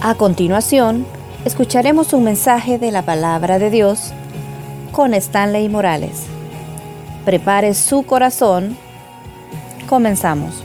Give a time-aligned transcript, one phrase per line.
[0.00, 1.04] A continuación,
[1.44, 4.12] escucharemos un mensaje de la palabra de Dios
[4.92, 6.26] con Stanley Morales.
[7.24, 8.78] Prepare su corazón.
[9.88, 10.62] Comenzamos.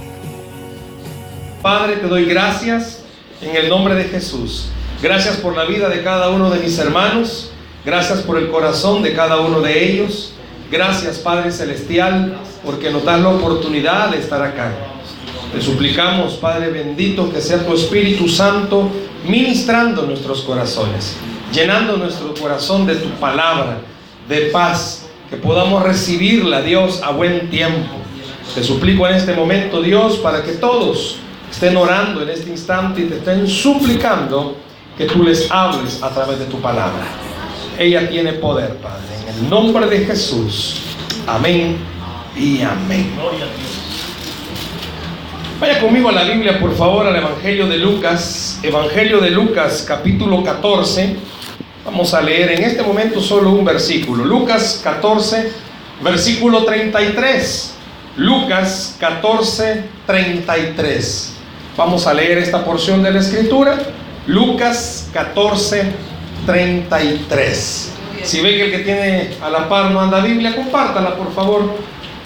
[1.63, 2.99] Padre, te doy gracias
[3.41, 4.69] en el nombre de Jesús.
[5.01, 7.51] Gracias por la vida de cada uno de mis hermanos.
[7.83, 10.35] Gracias por el corazón de cada uno de ellos.
[10.69, 14.92] Gracias, Padre Celestial, porque nos das la oportunidad de estar acá.
[15.53, 18.89] Te suplicamos, Padre bendito, que sea tu Espíritu Santo
[19.27, 21.15] ministrando nuestros corazones,
[21.53, 23.77] llenando nuestro corazón de tu palabra,
[24.27, 27.91] de paz, que podamos recibirla, Dios, a buen tiempo.
[28.55, 31.17] Te suplico en este momento, Dios, para que todos
[31.51, 34.57] estén orando en este instante y te estén suplicando
[34.97, 37.05] que tú les hables a través de tu palabra.
[37.77, 39.03] Ella tiene poder, Padre.
[39.27, 40.81] En el nombre de Jesús.
[41.27, 41.77] Amén
[42.35, 43.11] y amén.
[45.63, 48.59] Vaya conmigo a la Biblia, por favor, al Evangelio de Lucas.
[48.63, 51.15] Evangelio de Lucas, capítulo 14.
[51.85, 54.25] Vamos a leer en este momento solo un versículo.
[54.25, 55.53] Lucas 14,
[56.01, 57.75] versículo 33.
[58.17, 61.33] Lucas 14, 33.
[61.77, 63.77] Vamos a leer esta porción de la escritura.
[64.27, 65.93] Lucas 14,
[66.45, 67.91] 33.
[68.21, 71.73] Si ve que el que tiene a la par no anda Biblia, compártala, por favor.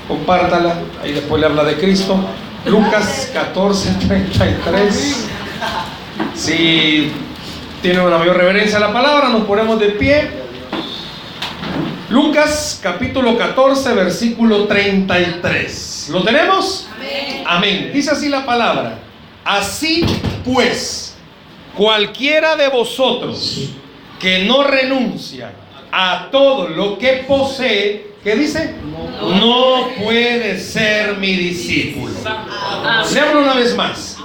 [0.07, 0.79] Compártala.
[1.03, 2.19] Ahí después le habla de Cristo.
[2.67, 5.27] Lucas 14, 33.
[6.35, 7.11] Si
[7.81, 10.29] tiene una mayor reverencia a la palabra, nos ponemos de pie.
[12.09, 16.09] Lucas capítulo 14, versículo 33.
[16.11, 16.89] ¿Lo tenemos?
[16.95, 17.43] Amén.
[17.45, 17.91] Amén.
[17.93, 18.99] Dice así la palabra.
[19.45, 20.05] Así
[20.43, 21.15] pues,
[21.75, 23.69] cualquiera de vosotros
[24.19, 25.53] que no renuncia
[25.91, 28.73] a todo lo que posee, ¿qué dice?
[29.21, 32.13] No puede ser mi discípulo.
[33.05, 34.17] Seamos una vez más.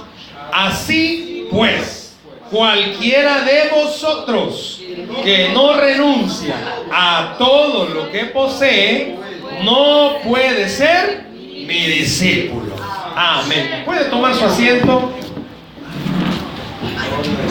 [0.51, 2.13] Así pues,
[2.51, 4.81] cualquiera de vosotros
[5.23, 6.53] que no renuncia
[6.91, 9.15] a todo lo que posee,
[9.63, 12.75] no puede ser mi discípulo.
[13.15, 13.83] Amén.
[13.85, 15.13] ¿Puede tomar su asiento?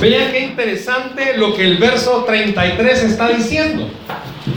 [0.03, 3.88] Vean qué interesante lo que el verso 33 está diciendo.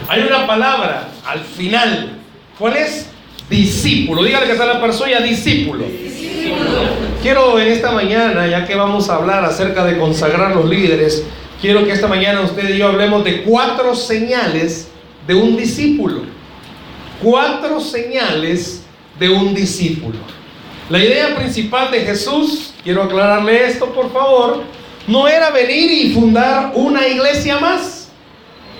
[0.08, 2.18] Hay una palabra al final.
[2.58, 3.08] ¿Cuál es?
[3.50, 4.24] Discípulo.
[4.24, 5.86] Dígale que está la persona discípulo.
[7.22, 11.24] Quiero en esta mañana, ya que vamos a hablar acerca de consagrar los líderes,
[11.62, 14.90] quiero que esta mañana usted y yo hablemos de cuatro señales
[15.28, 16.22] de un discípulo.
[17.22, 18.84] Cuatro señales
[19.20, 20.18] de un discípulo.
[20.90, 24.64] La idea principal de Jesús, quiero aclararle esto por favor,
[25.08, 28.05] no era venir y fundar una iglesia más.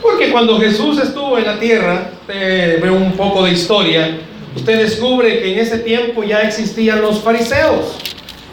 [0.06, 4.20] Porque cuando Jesús estuvo en la tierra, ve un poco de historia,
[4.56, 7.98] usted descubre que en ese tiempo ya existían los fariseos,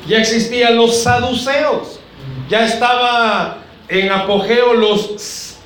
[0.08, 2.00] ya existían los saduceos,
[2.48, 5.56] ya estaba en apogeo los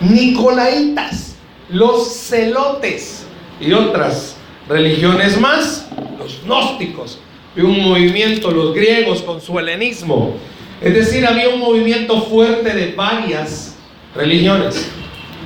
[0.00, 1.36] nicolaitas,
[1.68, 3.24] los celotes
[3.60, 4.36] y otras
[4.68, 5.86] religiones más,
[6.18, 7.20] los gnósticos,
[7.56, 10.34] y un movimiento, los griegos con su helenismo.
[10.80, 13.76] Es decir, había un movimiento fuerte de varias
[14.16, 14.90] religiones.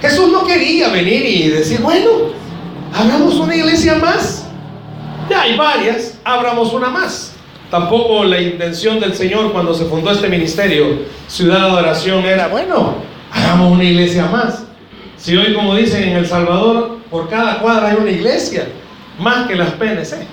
[0.01, 2.11] Jesús no quería venir y decir, bueno,
[2.95, 4.47] abramos una iglesia más.
[5.31, 7.35] Ya hay varias, abramos una más.
[7.71, 12.95] Tampoco la intención del Señor cuando se fundó este ministerio, Ciudad de Adoración, era, bueno,
[13.33, 14.65] hagamos una iglesia más.
[15.17, 18.69] Si hoy, como dicen en El Salvador, por cada cuadra hay una iglesia,
[19.19, 20.27] más que las PNC.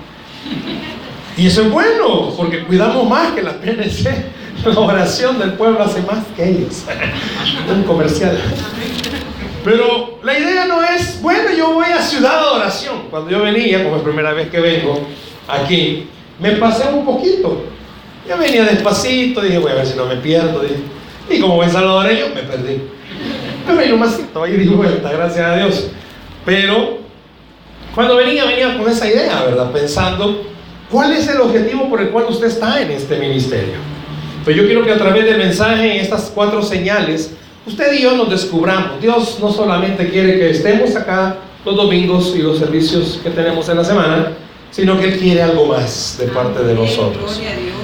[1.36, 4.44] Y eso es bueno, porque cuidamos más que las PNC.
[4.64, 6.84] La oración del pueblo hace más que ellos.
[7.74, 8.38] Un comercial.
[9.64, 13.06] Pero la idea no es, bueno, yo voy a Ciudad de Oración.
[13.10, 15.00] Cuando yo venía, como es primera vez que vengo
[15.48, 16.06] aquí,
[16.38, 17.64] me pasé un poquito.
[18.28, 20.62] Yo venía despacito, dije, voy a ver si no me pierdo.
[21.30, 22.82] Y como buen salvadoreño, me perdí.
[23.66, 25.90] Me vení más ahí di vuelta, gracias a Dios.
[26.44, 26.98] Pero
[27.94, 29.70] cuando venía, venía con esa idea, ¿verdad?
[29.72, 30.42] Pensando,
[30.90, 33.76] ¿cuál es el objetivo por el cual usted está en este ministerio?
[34.44, 37.34] Pues yo quiero que a través del mensaje, en estas cuatro señales,
[37.66, 39.00] usted y yo nos descubramos.
[39.00, 43.76] Dios no solamente quiere que estemos acá los domingos y los servicios que tenemos en
[43.78, 44.32] la semana,
[44.70, 47.40] sino que Él quiere algo más de parte de nosotros.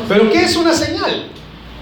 [0.09, 1.27] Pero ¿qué es una señal?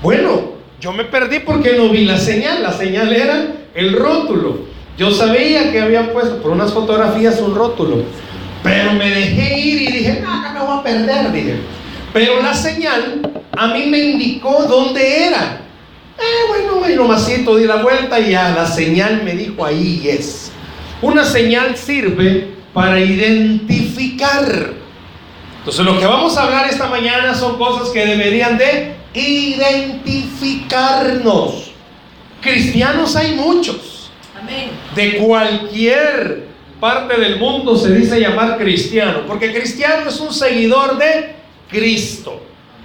[0.02, 2.62] Bueno, yo me perdí porque no vi la señal.
[2.62, 4.68] La señal era el rótulo.
[4.96, 8.02] Yo sabía que habían puesto por unas fotografías un rótulo,
[8.62, 11.54] pero me dejé ir y dije, no, acá me voy a perder, dije.
[12.12, 13.22] Pero la señal
[13.56, 15.62] a mí me indicó dónde era.
[16.19, 20.50] Eh, bueno, y nomasito di la vuelta y ya la señal me dijo ahí es.
[21.00, 24.73] Una señal sirve para identificar.
[25.59, 31.70] Entonces lo que vamos a hablar esta mañana son cosas que deberían de identificarnos.
[32.41, 34.11] Cristianos hay muchos.
[34.94, 36.47] De cualquier
[36.81, 41.35] parte del mundo se dice llamar cristiano, porque cristiano es un seguidor de
[41.69, 42.41] Cristo.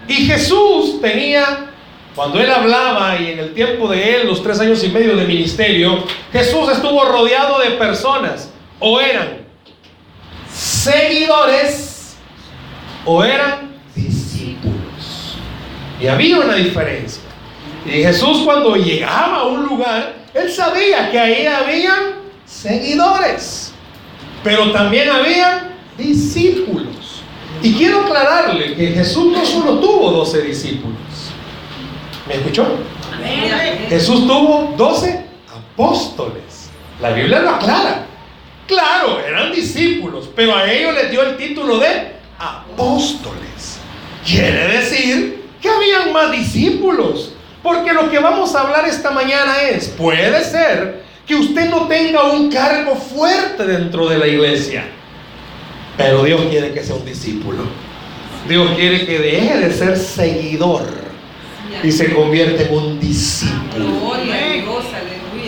[0.07, 1.71] Y Jesús tenía,
[2.15, 5.25] cuando él hablaba y en el tiempo de él, los tres años y medio de
[5.25, 9.39] ministerio, Jesús estuvo rodeado de personas, o eran
[10.53, 12.15] seguidores,
[13.05, 15.37] o eran discípulos.
[15.99, 17.23] Y había una diferencia.
[17.85, 23.73] Y Jesús cuando llegaba a un lugar, él sabía que ahí habían seguidores,
[24.43, 27.23] pero también había discípulos.
[27.63, 31.02] Y quiero aclararle que Jesús no solo tuvo 12 discípulos.
[32.33, 32.65] ¿Me escuchó?
[33.89, 35.23] Jesús tuvo 12
[35.55, 36.71] apóstoles.
[36.99, 38.07] La Biblia lo aclara.
[38.65, 43.77] Claro, eran discípulos, pero a ellos les dio el título de apóstoles.
[44.25, 47.33] Quiere decir que habían más discípulos.
[47.61, 52.23] Porque lo que vamos a hablar esta mañana es, puede ser que usted no tenga
[52.31, 54.85] un cargo fuerte dentro de la iglesia,
[55.95, 57.63] pero Dios quiere que sea un discípulo.
[58.49, 61.02] Dios quiere que deje de ser seguidor
[61.81, 64.13] y se convierte en un discípulo.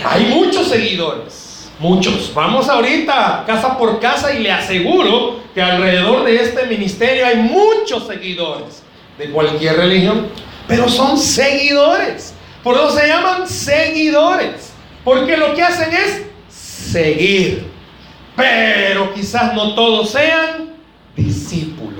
[0.03, 2.31] Hay muchos seguidores, muchos.
[2.33, 8.07] Vamos ahorita casa por casa y le aseguro que alrededor de este ministerio hay muchos
[8.07, 8.83] seguidores
[9.17, 10.27] de cualquier religión
[10.67, 12.33] pero son seguidores.
[12.63, 14.73] Por eso se llaman seguidores.
[15.03, 17.67] Porque lo que hacen es seguir.
[18.35, 20.73] Pero quizás no todos sean
[21.15, 21.94] discípulos.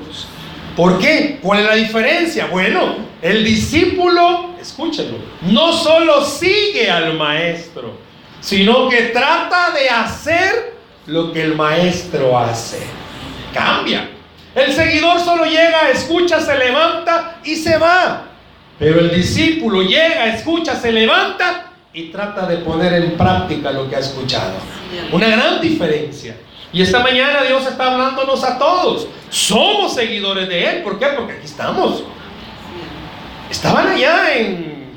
[0.76, 1.40] ¿Por qué?
[1.42, 2.48] ¿Cuál es la diferencia?
[2.48, 7.98] Bueno, el discípulo, escúchenlo, no solo sigue al maestro,
[8.42, 10.76] sino que trata de hacer
[11.08, 12.80] lo que el maestro hace.
[13.54, 14.10] Cambia.
[14.54, 18.28] El seguidor solo llega, escucha, se levanta y se va.
[18.78, 23.96] Pero el discípulo llega, escucha, se levanta y trata de poner en práctica lo que
[23.96, 24.56] ha escuchado.
[25.12, 26.36] Una gran diferencia.
[26.76, 29.08] Y esta mañana Dios está hablándonos a todos.
[29.30, 30.84] Somos seguidores de Él.
[30.84, 31.06] ¿Por qué?
[31.16, 32.04] Porque aquí estamos.
[33.50, 34.92] Estaban allá en...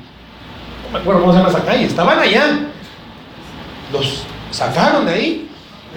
[0.83, 1.85] No me acuerdo cómo se llama esa calle.
[1.85, 2.59] Estaban allá.
[3.93, 5.49] Los sacaron de ahí.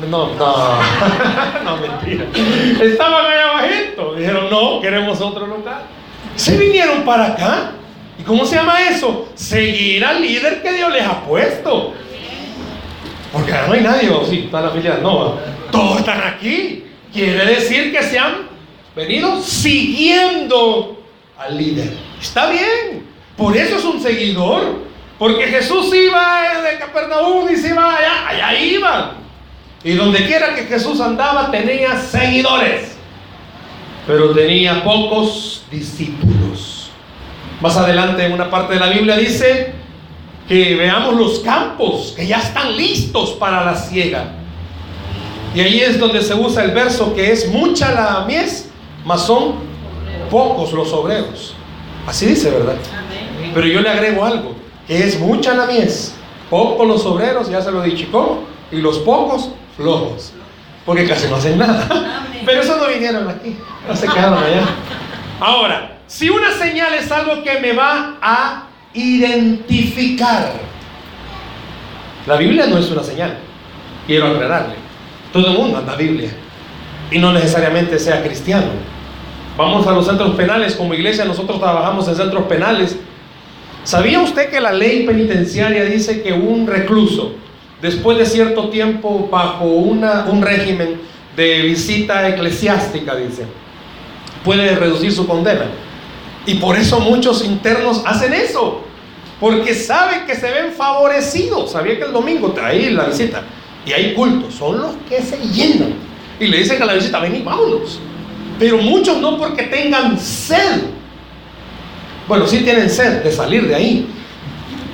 [0.08, 0.36] No, no,
[1.64, 2.26] no, mentira.
[2.80, 4.14] Estaban allá abajito.
[4.14, 5.82] Dijeron, no, queremos otro lugar.
[6.36, 7.72] Se vinieron para acá.
[8.20, 9.30] ¿Y cómo se llama eso?
[9.34, 11.92] Seguir al líder que Dios les ha puesto.
[13.32, 15.38] Porque no hay nadie, sí, está la familia no.
[15.72, 16.84] Todos están aquí.
[17.12, 18.48] Quiere decir que se han
[18.94, 21.02] venido siguiendo
[21.36, 21.92] al líder.
[22.20, 23.04] Está bien.
[23.36, 24.92] Por eso es un seguidor.
[25.18, 28.28] Porque Jesús iba de Capernaum y se iba allá.
[28.28, 29.10] Allá iban.
[29.82, 32.92] Y donde quiera que Jesús andaba tenía seguidores
[34.06, 36.90] pero tenía pocos discípulos.
[37.60, 39.72] Más adelante en una parte de la Biblia dice
[40.48, 44.32] que veamos los campos que ya están listos para la siega.
[45.54, 48.70] Y ahí es donde se usa el verso que es mucha la mies,
[49.04, 49.54] mas son
[50.30, 51.54] pocos los obreros.
[52.06, 52.76] Así dice, ¿verdad?
[53.54, 54.54] Pero yo le agrego algo,
[54.86, 56.14] que es mucha la mies,
[56.48, 58.44] pocos los obreros, ya se lo he dicho, ¿cómo?
[58.70, 60.32] Y los pocos flojos,
[60.86, 61.86] porque casi no hacen nada.
[62.46, 63.56] Pero eso no vinieron aquí,
[63.86, 64.62] no se quedaron allá.
[65.38, 70.52] Ahora, si una señal es algo que me va a identificar,
[72.26, 73.36] la Biblia no es una señal,
[74.06, 74.81] quiero aclararle.
[75.32, 76.30] Todo el mundo anda Biblia
[77.10, 78.68] y no necesariamente sea cristiano.
[79.56, 82.96] Vamos a los centros penales, como iglesia nosotros trabajamos en centros penales.
[83.84, 87.34] ¿Sabía usted que la ley penitenciaria dice que un recluso,
[87.80, 91.00] después de cierto tiempo bajo una, un régimen
[91.34, 93.44] de visita eclesiástica, dice,
[94.44, 95.66] puede reducir su condena.
[96.44, 98.82] Y por eso muchos internos hacen eso,
[99.40, 101.72] porque saben que se ven favorecidos.
[101.72, 103.42] Sabía que el domingo trae la visita
[103.84, 105.94] y hay cultos, son los que se llenan.
[106.38, 107.98] Y le dicen a la visita, ven y vámonos.
[108.58, 110.82] Pero muchos no porque tengan sed.
[112.28, 114.06] Bueno, sí tienen sed de salir de ahí,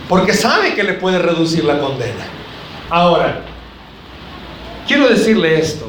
[0.09, 2.25] porque sabe que le puede reducir la condena.
[2.89, 3.43] Ahora,
[4.87, 5.89] quiero decirle esto.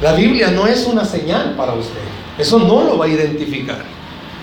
[0.00, 2.00] La Biblia no es una señal para usted.
[2.38, 3.82] Eso no lo va a identificar.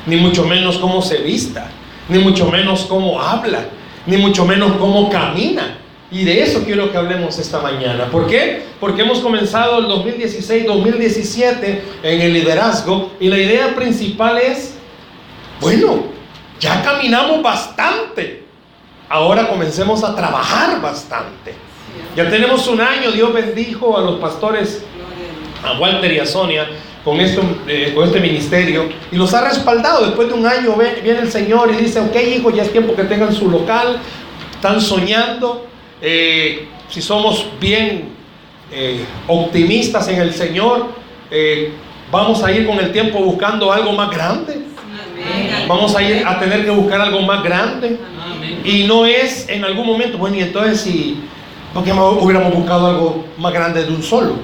[0.06, 1.70] Ni mucho menos cómo se vista.
[2.10, 3.65] Ni mucho menos cómo habla.
[4.06, 5.77] Ni mucho menos cómo camina.
[6.12, 8.06] Y de eso quiero que hablemos esta mañana.
[8.12, 8.64] ¿Por qué?
[8.80, 14.76] Porque hemos comenzado el 2016-2017 en el liderazgo y la idea principal es,
[15.60, 16.04] bueno,
[16.60, 18.44] ya caminamos bastante.
[19.10, 21.54] Ahora comencemos a trabajar bastante.
[22.16, 24.84] Ya tenemos un año, Dios bendijo a los pastores
[25.64, 26.68] a Walter y a Sonia
[27.04, 30.06] con, esto, eh, con este ministerio y los ha respaldado.
[30.06, 33.04] Después de un año viene el Señor y dice, ok hijo, ya es tiempo que
[33.04, 34.00] tengan su local,
[34.54, 35.68] están soñando.
[36.08, 38.10] Eh, si somos bien
[38.72, 40.90] eh, optimistas en el Señor,
[42.12, 44.60] vamos a ir con el tiempo buscando algo más grande.
[45.68, 47.98] Vamos a ir a tener que buscar algo más grande.
[48.64, 51.24] Y no es en algún momento, bueno, y entonces si,
[51.74, 54.36] ¿por qué hubiéramos buscado algo más grande de un solo?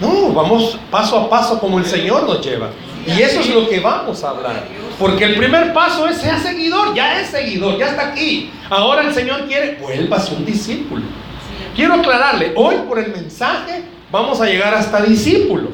[0.00, 2.70] No, vamos paso a paso como el Señor nos lleva.
[3.06, 4.64] Y eso es lo que vamos a hablar.
[4.98, 8.50] Porque el primer paso es ser seguidor, ya es seguidor, ya está aquí.
[8.70, 11.02] Ahora el Señor quiere, vuelvas un discípulo.
[11.74, 15.68] Quiero aclararle, hoy por el mensaje vamos a llegar hasta discípulo.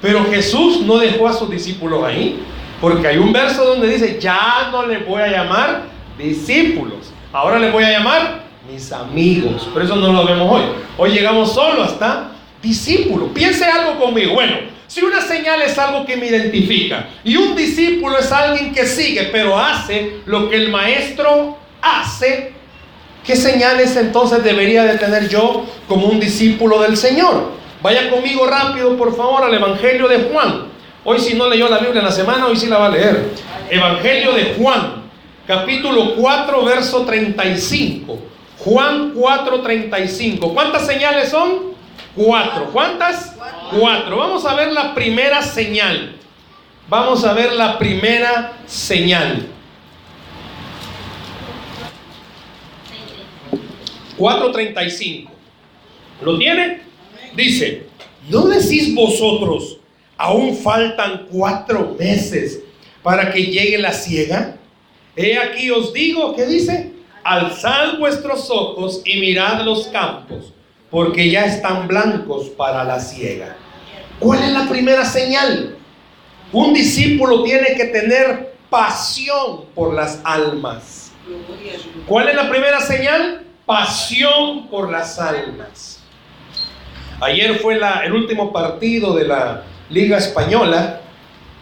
[0.00, 2.42] Pero Jesús no dejó a sus discípulos ahí.
[2.80, 5.84] Porque hay un verso donde dice, ya no le voy a llamar
[6.18, 7.12] discípulos.
[7.32, 9.68] Ahora le voy a llamar mis amigos.
[9.72, 10.62] Por eso no lo vemos hoy.
[10.98, 13.28] Hoy llegamos solo hasta discípulo.
[13.28, 14.34] Piense algo conmigo.
[14.34, 14.56] Bueno,
[14.92, 19.30] si una señal es algo que me identifica y un discípulo es alguien que sigue,
[19.32, 22.52] pero hace lo que el maestro hace,
[23.24, 27.52] ¿qué señales entonces debería de tener yo como un discípulo del Señor?
[27.80, 30.64] Vaya conmigo rápido, por favor, al Evangelio de Juan.
[31.04, 33.30] Hoy si no leyó la Biblia en la semana, hoy sí la va a leer.
[33.70, 35.04] Evangelio de Juan,
[35.46, 38.18] capítulo 4, verso 35.
[38.58, 40.52] Juan 4, 35.
[40.52, 41.71] ¿Cuántas señales son?
[42.14, 42.70] Cuatro.
[42.72, 43.34] ¿Cuántas?
[43.70, 44.16] Cuatro.
[44.16, 46.16] Vamos a ver la primera señal.
[46.88, 49.46] Vamos a ver la primera señal.
[54.18, 55.28] 4.35.
[56.22, 56.82] ¿Lo tiene?
[57.34, 57.86] Dice,
[58.28, 59.78] ¿no decís vosotros,
[60.16, 62.60] aún faltan cuatro meses
[63.02, 64.58] para que llegue la ciega?
[65.16, 66.92] He aquí os digo, ¿qué dice?
[67.24, 70.52] Alzad vuestros ojos y mirad los campos
[70.92, 73.56] porque ya están blancos para la ciega.
[74.20, 75.78] ¿Cuál es la primera señal?
[76.52, 81.10] Un discípulo tiene que tener pasión por las almas.
[82.06, 83.42] ¿Cuál es la primera señal?
[83.64, 86.00] Pasión por las almas.
[87.22, 91.00] Ayer fue el último partido de la Liga Española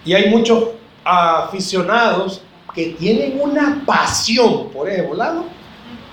[0.04, 0.70] y hay muchos
[1.04, 2.42] aficionados
[2.74, 5.44] que tienen una pasión por ese volado.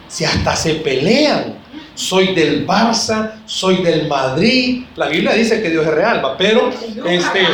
[0.07, 1.57] Si hasta se pelean
[1.97, 4.85] soy del Barça, soy del Madrid.
[4.95, 6.69] La Biblia dice que Dios es real, pero
[7.07, 7.47] este,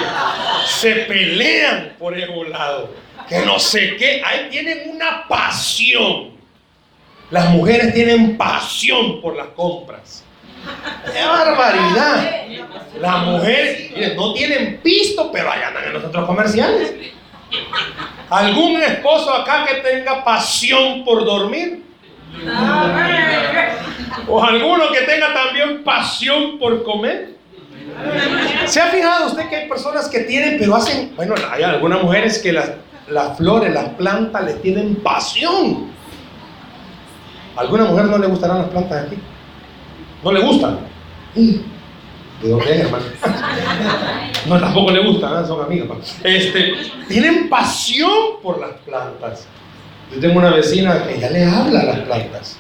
[0.68, 2.94] se pelean por el lado.
[3.28, 6.32] Que no sé qué, ahí tienen una pasión.
[7.32, 10.26] Las mujeres tienen pasión por las compras.
[11.12, 12.46] ¡Qué barbaridad!
[13.00, 16.94] Las mujeres no tienen pisto, pero allá andan en los centros comerciales.
[18.30, 21.93] ¿Algún esposo acá que tenga pasión por dormir?
[24.28, 27.34] O alguno que tenga también pasión por comer.
[28.66, 32.40] ¿Se ha fijado usted que hay personas que tienen, pero hacen, bueno, hay algunas mujeres
[32.40, 32.72] que las,
[33.10, 35.92] las flores, las plantas les tienen pasión.
[37.56, 39.18] ¿A alguna mujer no le gustarán las plantas aquí?
[40.24, 40.80] ¿No le gustan?
[41.36, 43.06] ¿De dónde es, hermano?
[44.46, 45.48] No, tampoco le gustan, ¿eh?
[45.48, 46.20] son amigas.
[46.22, 46.74] Este,
[47.08, 49.48] tienen pasión por las plantas.
[50.14, 52.58] Yo tengo una vecina que ya le habla a las plantas.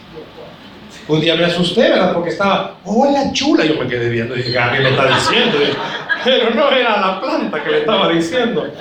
[1.07, 2.13] Un día me asusté, ¿verdad?
[2.13, 3.65] Porque estaba, hola chula.
[3.65, 5.57] Yo me quedé viendo y dije, ¿qué le está diciendo?
[6.24, 8.74] Pero no era la planta que le estaba diciendo.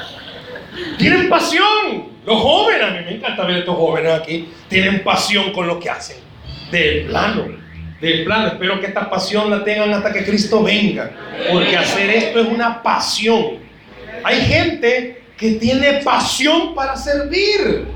[0.99, 2.13] Tienen pasión.
[2.25, 4.49] Los jóvenes, a mí me encanta ver a estos jóvenes aquí.
[4.69, 6.19] Tienen pasión con lo que hacen.
[6.71, 7.47] De plano.
[8.01, 8.47] De plano.
[8.47, 11.11] Espero que esta pasión la tengan hasta que Cristo venga.
[11.51, 13.59] Porque hacer esto es una pasión.
[14.23, 17.92] Hay gente que tiene pasión para servir.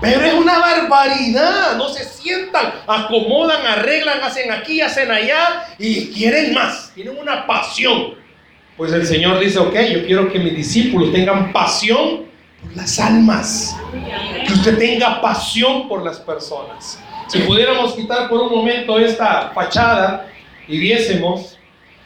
[0.00, 1.76] Pero es una barbaridad.
[1.76, 6.92] No se sientan, acomodan, arreglan, hacen aquí, hacen allá y quieren más.
[6.94, 8.14] Tienen una pasión.
[8.76, 12.24] Pues el Señor dice, ok, yo quiero que mis discípulos tengan pasión
[12.62, 13.76] por las almas.
[14.46, 16.98] Que usted tenga pasión por las personas.
[17.28, 20.28] Si pudiéramos quitar por un momento esta fachada
[20.66, 21.58] y viésemos,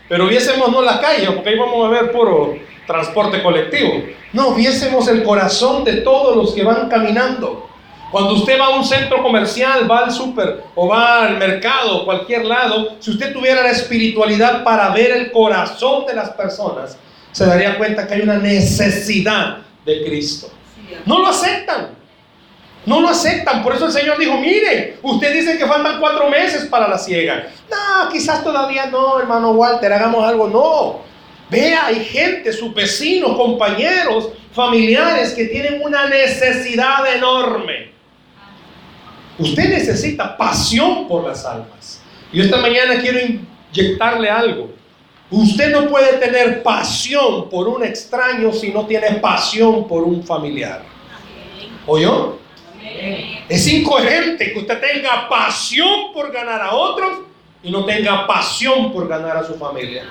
[0.08, 4.02] pero viésemos no la calle, porque ahí vamos a ver puro transporte colectivo.
[4.32, 7.70] No, viésemos el corazón de todos los que van caminando.
[8.14, 12.44] Cuando usted va a un centro comercial, va al súper o va al mercado, cualquier
[12.44, 16.96] lado, si usted tuviera la espiritualidad para ver el corazón de las personas,
[17.32, 20.48] se daría cuenta que hay una necesidad de Cristo.
[21.04, 21.88] No lo aceptan.
[22.86, 23.64] No lo aceptan.
[23.64, 27.48] Por eso el Señor dijo, mire, usted dice que faltan cuatro meses para la ciega.
[27.68, 30.46] No, quizás todavía no, hermano Walter, hagamos algo.
[30.46, 31.00] No.
[31.50, 37.93] Vea, hay gente, sus vecinos, compañeros, familiares que tienen una necesidad enorme.
[39.38, 42.02] Usted necesita pasión por las almas.
[42.32, 44.70] Y esta mañana quiero inyectarle algo.
[45.30, 50.82] Usted no puede tener pasión por un extraño si no tiene pasión por un familiar.
[51.86, 52.38] ¿Oyó?
[53.48, 57.20] Es incoherente que usted tenga pasión por ganar a otros
[57.62, 60.04] y no tenga pasión por ganar a su familia.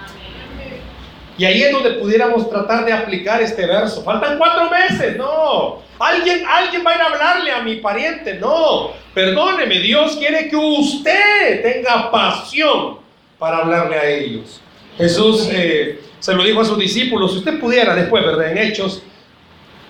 [1.37, 4.03] Y ahí es donde pudiéramos tratar de aplicar este verso.
[4.03, 5.81] Faltan cuatro meses, no.
[6.03, 8.91] Alguien, alguien va a ir a hablarle a mi pariente, no.
[9.13, 12.97] Perdóneme, Dios quiere que usted tenga pasión
[13.39, 14.59] para hablarle a ellos.
[14.97, 18.51] Jesús eh, se lo dijo a sus discípulos, si usted pudiera después, ¿verdad?
[18.51, 19.01] En Hechos,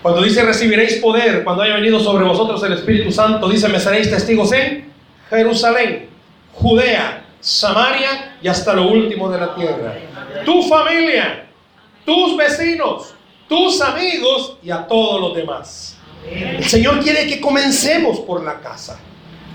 [0.02, 4.08] cuando dice recibiréis poder, cuando haya venido sobre vosotros el Espíritu Santo, dice, me seréis
[4.08, 4.92] testigos en
[5.28, 6.08] Jerusalén,
[6.52, 9.96] Judea, Samaria y hasta lo último de la tierra.
[10.44, 11.46] Tu familia,
[12.04, 13.14] tus vecinos,
[13.48, 15.93] tus amigos y a todos los demás.
[16.30, 18.98] El Señor quiere que comencemos por la casa.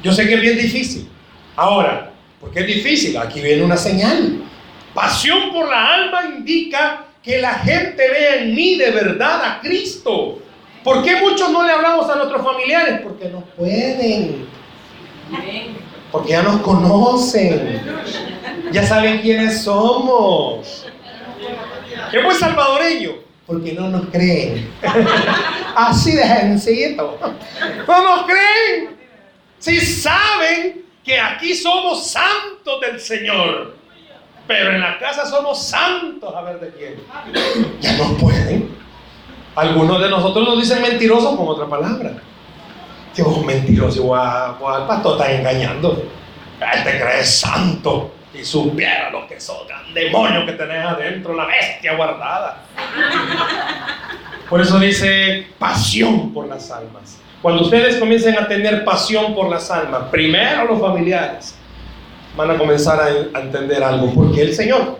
[0.03, 1.09] Yo sé que es bien difícil.
[1.55, 3.17] Ahora, porque es difícil?
[3.17, 4.43] Aquí viene una señal.
[4.93, 10.39] Pasión por la alma indica que la gente vea en mí de verdad a Cristo.
[10.83, 13.01] ¿Por qué muchos no le hablamos a nuestros familiares?
[13.03, 14.47] Porque no pueden.
[16.11, 17.81] Porque ya nos conocen.
[18.71, 20.85] Ya saben quiénes somos.
[22.11, 23.28] ¿Qué pues salvadoreño?
[23.49, 24.71] Porque no nos creen.
[25.75, 27.17] Así de sencillito.
[27.87, 28.95] No nos creen.
[29.57, 33.75] Si saben que aquí somos santos del Señor.
[34.45, 37.03] Pero en la casa somos santos, a ver de quién.
[37.81, 38.69] Ya no pueden.
[39.55, 42.21] Algunos de nosotros nos dicen mentirosos con otra palabra.
[43.15, 46.03] Que vos mentiroso, igual, el pastor está engañando.
[46.61, 51.95] Él te cree santo y supiera lo que sos, demonio que tenés adentro, la bestia
[51.95, 52.63] guardada.
[54.49, 57.19] Por eso dice pasión por las almas.
[57.41, 61.55] Cuando ustedes comiencen a tener pasión por las almas, primero los familiares,
[62.35, 64.11] van a comenzar a, entender algo.
[64.13, 64.99] Porque el Señor,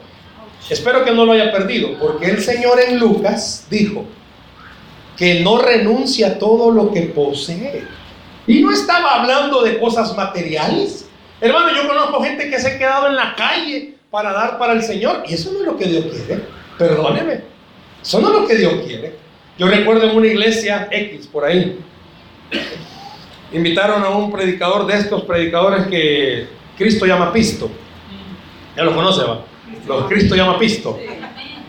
[0.69, 4.05] espero que no lo haya perdido, porque el Señor en Lucas dijo
[5.17, 7.83] que no renuncia a todo lo que posee.
[8.48, 11.08] Y no estaba hablando de cosas materiales.
[11.41, 14.84] Hermano, yo conozco gente que se ha quedado en la calle para dar para el
[14.84, 15.23] Señor.
[15.28, 16.43] Y eso no es lo que Dios quiere.
[16.78, 17.41] Perdóneme.
[18.02, 19.15] Eso no es lo que Dios quiere.
[19.58, 21.80] Yo recuerdo en una iglesia X por ahí.
[23.52, 26.47] Invitaron a un predicador de estos predicadores que
[26.78, 27.69] Cristo llama pisto.
[28.75, 29.41] Ya lo conoce, ¿va?
[29.88, 30.97] Los Cristo llama pisto.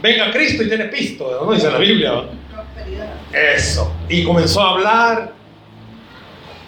[0.03, 1.53] Venga Cristo y tiene pisto, ¿no?
[1.53, 2.25] Dice la Biblia,
[3.33, 3.93] Eso.
[4.09, 5.33] Y comenzó a hablar.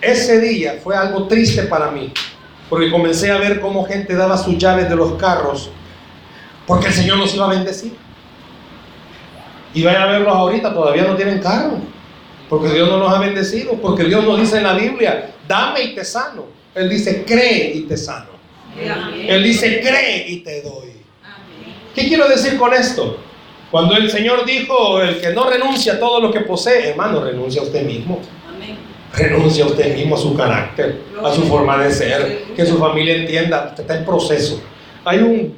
[0.00, 2.12] Ese día fue algo triste para mí,
[2.72, 5.68] porque comencé a ver cómo gente daba sus llaves de los carros,
[6.66, 7.92] porque el Señor los iba a bendecir.
[9.74, 11.80] Y vayan a verlos ahorita, todavía no tienen carro,
[12.48, 15.94] porque Dios no los ha bendecido, porque Dios nos dice en la Biblia, dame y
[15.94, 16.46] te sano.
[16.74, 18.30] Él dice, cree y te sano.
[19.28, 20.94] Él dice, cree y te doy.
[21.94, 23.18] ¿Qué quiero decir con esto?
[23.70, 27.60] Cuando el Señor dijo, el que no renuncia a todo lo que posee, hermano, renuncia
[27.60, 28.18] a usted mismo.
[29.14, 33.66] Renuncia usted mismo, a su carácter, a su forma de ser, que su familia entienda,
[33.70, 34.60] usted está en proceso.
[35.04, 35.56] Hay un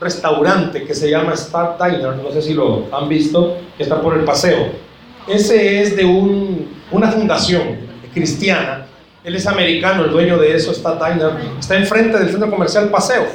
[0.00, 4.16] restaurante que se llama Star Diner, no sé si lo han visto, que está por
[4.16, 4.72] el paseo.
[5.28, 8.88] Ese es de una fundación cristiana
[9.28, 11.32] él es americano, el dueño de eso está Diner.
[11.58, 13.26] Está enfrente del centro comercial Paseo.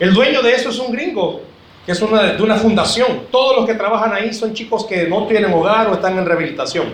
[0.00, 1.42] El dueño de eso es un gringo,
[1.86, 3.20] que es una, de una fundación.
[3.30, 6.86] Todos los que trabajan ahí son chicos que no tienen hogar o están en rehabilitación.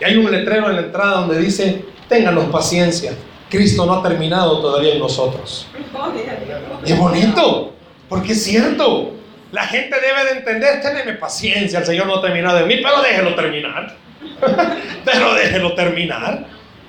[0.00, 3.12] Y hay un letrero en la entrada donde dice, ténganos paciencia,
[3.48, 5.66] Cristo no ha terminado todavía en nosotros.
[6.84, 7.74] Es bonito,
[8.08, 9.12] porque es cierto.
[9.52, 13.00] La gente debe de entender, téneme paciencia, el Señor no ha terminado en mí, pero
[13.00, 13.96] déjelo terminar.
[15.04, 16.46] pero déjelo terminar.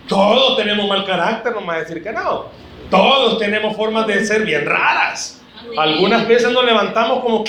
[0.07, 2.45] Todos tenemos mal carácter, no me va a decir que no.
[2.89, 5.41] Todos tenemos formas de ser bien raras.
[5.77, 7.43] Algunas veces nos levantamos como...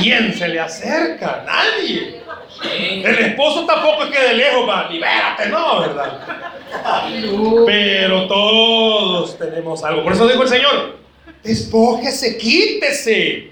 [0.00, 1.44] ¿Quién se le acerca?
[1.46, 2.22] Nadie.
[2.62, 6.18] El esposo tampoco es que de lejos va, libérate, no, ¿verdad?
[7.66, 10.02] Pero todos tenemos algo.
[10.02, 10.96] Por eso dijo el Señor,
[11.42, 13.50] despójese, quítese.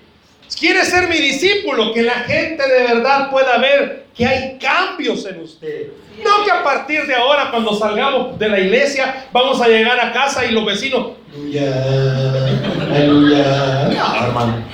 [0.58, 5.40] Quiere ser mi discípulo, que la gente de verdad pueda ver que hay cambios en
[5.40, 5.88] usted.
[6.22, 10.12] No que a partir de ahora, cuando salgamos de la iglesia, vamos a llegar a
[10.12, 11.72] casa y los vecinos, aleluya,
[12.82, 14.26] aleluya.
[14.26, 14.64] hermano.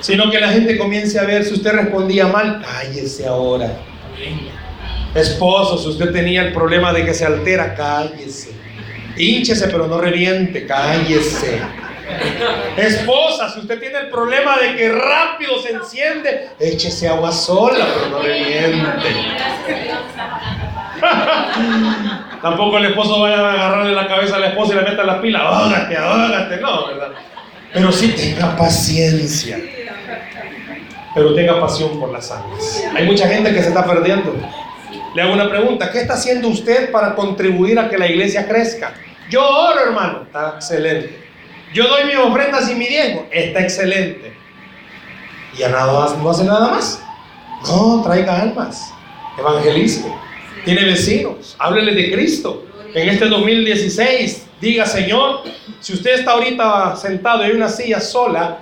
[0.00, 3.78] Sino que la gente comience a ver si usted respondía mal, cállese ahora.
[5.14, 8.52] Esposo, si usted tenía el problema de que se altera, cállese.
[9.16, 11.60] Hínchese, pero no reviente, cállese.
[12.76, 18.10] Esposa, si usted tiene el problema de que rápido se enciende, échese agua sola, pero
[18.10, 19.08] no reviente.
[22.42, 25.20] Tampoco el esposo vaya a agarrarle la cabeza a la esposa y le meta la
[25.20, 27.08] pila, ahógate, ahógate, no, ¿verdad?
[27.74, 29.60] Pero sí tenga paciencia.
[31.12, 32.84] Pero tenga pasión por las almas.
[32.94, 34.32] Hay mucha gente que se está perdiendo.
[35.14, 35.90] Le hago una pregunta.
[35.90, 38.94] ¿Qué está haciendo usted para contribuir a que la iglesia crezca?
[39.28, 40.22] Yo oro, hermano.
[40.22, 41.18] Está excelente.
[41.74, 43.26] Yo doy mis ofrendas y mi diezmo.
[43.32, 44.32] Está excelente.
[45.58, 47.02] ¿Y a nada más, no hace nada más?
[47.66, 48.92] No, traiga almas.
[49.36, 50.04] Evangelice.
[50.64, 51.56] Tiene vecinos.
[51.58, 52.63] Háblele de Cristo.
[52.94, 55.42] En este 2016, diga, Señor,
[55.80, 58.58] si usted está ahorita sentado en una silla sola,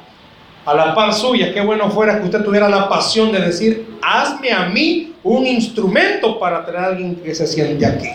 [0.65, 4.51] a la par suya, qué bueno fuera que usted tuviera la pasión de decir, hazme
[4.51, 8.09] a mí un instrumento para traer a alguien que se siente aquí.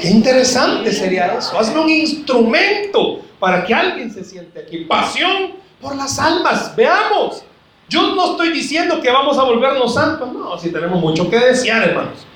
[0.00, 1.58] Qué interesante sería eso.
[1.58, 4.84] Hazme un instrumento para que alguien se siente aquí.
[4.84, 6.76] Pasión por las almas.
[6.76, 7.42] Veamos.
[7.88, 10.32] Yo no estoy diciendo que vamos a volvernos santos.
[10.32, 12.26] No, si tenemos mucho que desear, hermanos.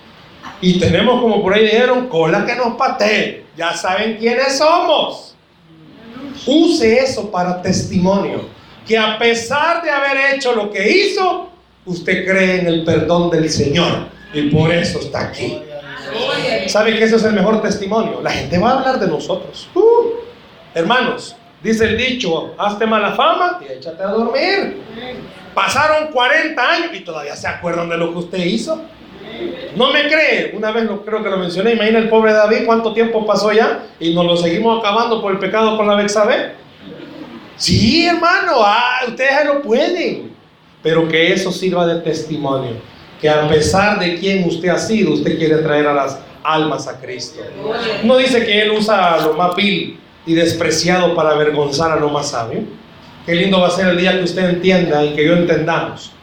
[0.61, 3.47] Y tenemos, como por ahí dijeron, cola que nos patee.
[3.57, 5.35] Ya saben quiénes somos.
[6.47, 8.49] Use eso para testimonio.
[8.87, 11.51] Que a pesar de haber hecho lo que hizo,
[11.85, 14.09] usted cree en el perdón del Señor.
[14.33, 15.63] Y por eso está aquí.
[16.67, 18.21] ¿Sabe que ese es el mejor testimonio?
[18.23, 19.69] La gente va a hablar de nosotros.
[19.75, 20.15] Uh,
[20.75, 24.83] hermanos, dice el dicho, hazte mala fama y échate a dormir.
[25.55, 28.83] Pasaron 40 años y todavía se acuerdan de lo que usted hizo.
[29.79, 32.93] No me cree, una vez lo, creo que lo mencioné, imagina el pobre David cuánto
[32.93, 36.55] tiempo pasó ya y nos lo seguimos acabando por el pecado con la Bexabe.
[37.55, 40.33] Sí, hermano, ah, ustedes lo pueden,
[40.83, 42.73] pero que eso sirva de testimonio,
[43.21, 47.01] que a pesar de quién usted ha sido, usted quiere traer a las almas a
[47.01, 47.41] Cristo.
[48.03, 52.31] No dice que Él usa lo más vil y despreciado para avergonzar a lo más
[52.31, 52.63] sabio.
[53.25, 56.18] Qué lindo va a ser el día que usted entienda y que yo entendamos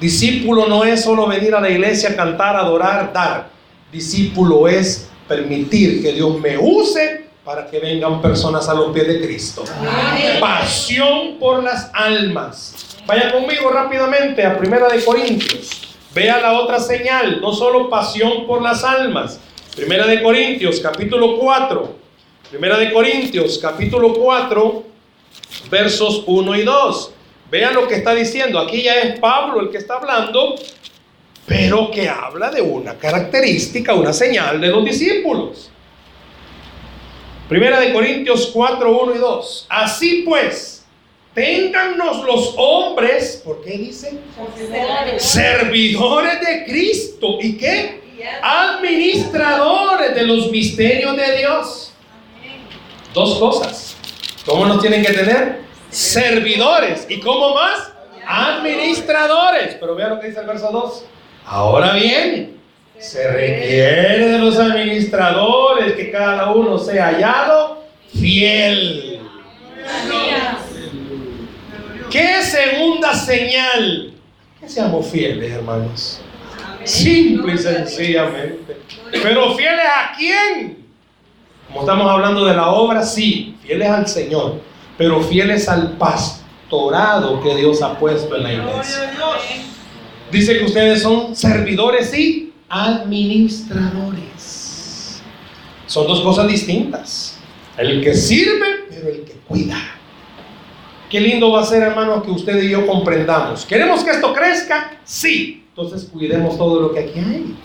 [0.00, 3.50] Discípulo no es solo venir a la iglesia, cantar, adorar, dar.
[3.90, 9.20] Discípulo es permitir que Dios me use para que vengan personas a los pies de
[9.20, 9.64] Cristo.
[10.38, 12.96] Pasión por las almas.
[13.06, 15.96] Vaya conmigo rápidamente a Primera de Corintios.
[16.14, 19.40] Vea la otra señal, no solo pasión por las almas.
[19.74, 21.94] Primera de Corintios, capítulo 4.
[22.50, 24.84] Primera de Corintios, capítulo 4,
[25.70, 27.12] versos 1 y 2.
[27.50, 28.58] Vean lo que está diciendo.
[28.58, 30.54] Aquí ya es Pablo el que está hablando,
[31.46, 35.70] pero que habla de una característica, una señal de los discípulos.
[37.48, 39.66] Primera de Corintios 4, 1 y 2.
[39.70, 40.84] Así pues,
[41.32, 44.18] téngannos los hombres, ¿por qué dice?
[45.16, 47.38] Servidores de Cristo.
[47.40, 48.02] ¿Y qué?
[48.42, 51.92] Administradores de los misterios de Dios.
[53.14, 53.96] Dos cosas.
[54.44, 55.67] ¿Cómo nos tienen que tener?
[55.90, 57.06] Servidores.
[57.08, 57.92] ¿Y cómo más?
[58.26, 59.76] Administradores.
[59.80, 61.04] Pero vean lo que dice el verso 2.
[61.46, 62.58] Ahora bien,
[62.98, 69.20] se requiere de los administradores que cada uno sea hallado fiel.
[72.10, 74.12] ¿Qué segunda señal?
[74.60, 76.20] Que seamos fieles, hermanos.
[76.84, 78.76] Simple y sencillamente.
[79.10, 80.86] Pero fieles a quién?
[81.68, 84.67] Como estamos hablando de la obra, sí, fieles al Señor
[84.98, 89.12] pero fieles al pastorado que Dios ha puesto en la iglesia.
[90.30, 95.22] Dice que ustedes son servidores y administradores.
[95.86, 97.38] Son dos cosas distintas.
[97.78, 99.78] El que sirve, pero el que cuida.
[101.08, 103.64] Qué lindo va a ser, hermano, que usted y yo comprendamos.
[103.64, 104.98] ¿Queremos que esto crezca?
[105.04, 105.64] Sí.
[105.70, 107.56] Entonces cuidemos todo lo que aquí hay.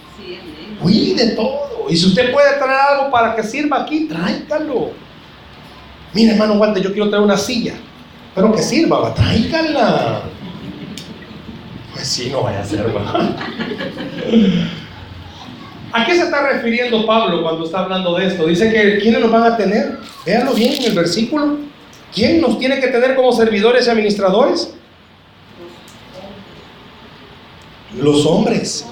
[0.82, 1.88] Cuide todo.
[1.90, 4.92] Y si usted puede traer algo para que sirva aquí, tráigalo.
[6.14, 7.74] Mira, hermano Walter, yo quiero traer una silla,
[8.36, 10.22] pero que sirva, va, tráigala.
[11.94, 12.86] Pues sí, no vaya a ser,
[15.92, 18.48] ¿A qué se está refiriendo Pablo cuando está hablando de esto?
[18.48, 20.00] Dice que ¿quiénes nos van a tener?
[20.26, 21.58] Véanlo bien en el versículo.
[22.14, 24.74] ¿Quién nos tiene que tener como servidores y administradores?
[27.96, 28.88] Los hombres.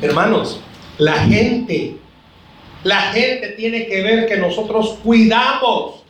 [0.00, 0.60] Hermanos,
[0.96, 1.98] la gente
[2.84, 6.04] la gente tiene que ver que nosotros cuidamos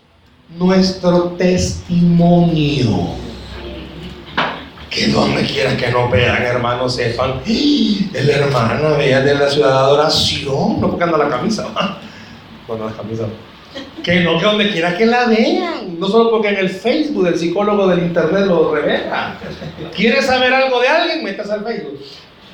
[0.59, 3.15] nuestro testimonio.
[4.91, 9.79] Que donde quiera que nos vean, hermanos, sepan, el hermano vea de la ciudad de
[9.79, 11.69] adoración, no porque anda la camisa,
[12.69, 13.25] no, la camisa.
[14.05, 17.39] Que no, que donde quiera que la vean, no solo porque en el Facebook el
[17.39, 19.37] psicólogo del internet lo revela.
[19.97, 21.25] ¿Quieres saber algo de alguien?
[21.25, 21.99] Metas al Facebook.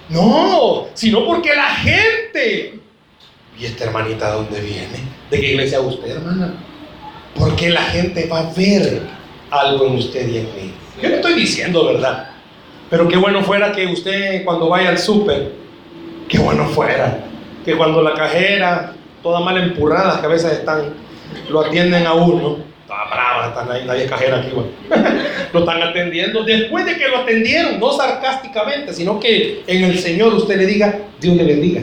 [0.09, 2.80] No, sino porque la gente
[3.61, 4.89] ¿Y esta hermanita de dónde viene?
[5.31, 6.55] ¿De qué iglesia usted, hermana?
[7.35, 9.03] Porque la gente va a ver
[9.51, 10.73] algo en usted y en mí.
[11.03, 12.31] Yo no estoy diciendo verdad.
[12.89, 15.53] Pero qué bueno fuera que usted cuando vaya al súper,
[16.27, 17.25] qué bueno fuera
[17.65, 20.95] que cuando la cajera, toda mal empurrada, que a veces están,
[21.51, 24.71] lo atienden a uno, toda brava está, nadie, nadie cajera aquí, bueno.
[25.53, 26.45] lo están atendiendo.
[26.45, 30.99] Después de que lo atendieron, no sarcásticamente, sino que en el Señor usted le diga,
[31.21, 31.83] Dios le bendiga.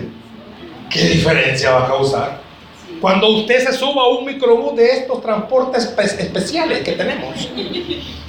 [0.89, 2.41] ¿Qué diferencia va a causar?
[3.01, 7.49] Cuando usted se suba a un microbús de estos transportes especiales que tenemos,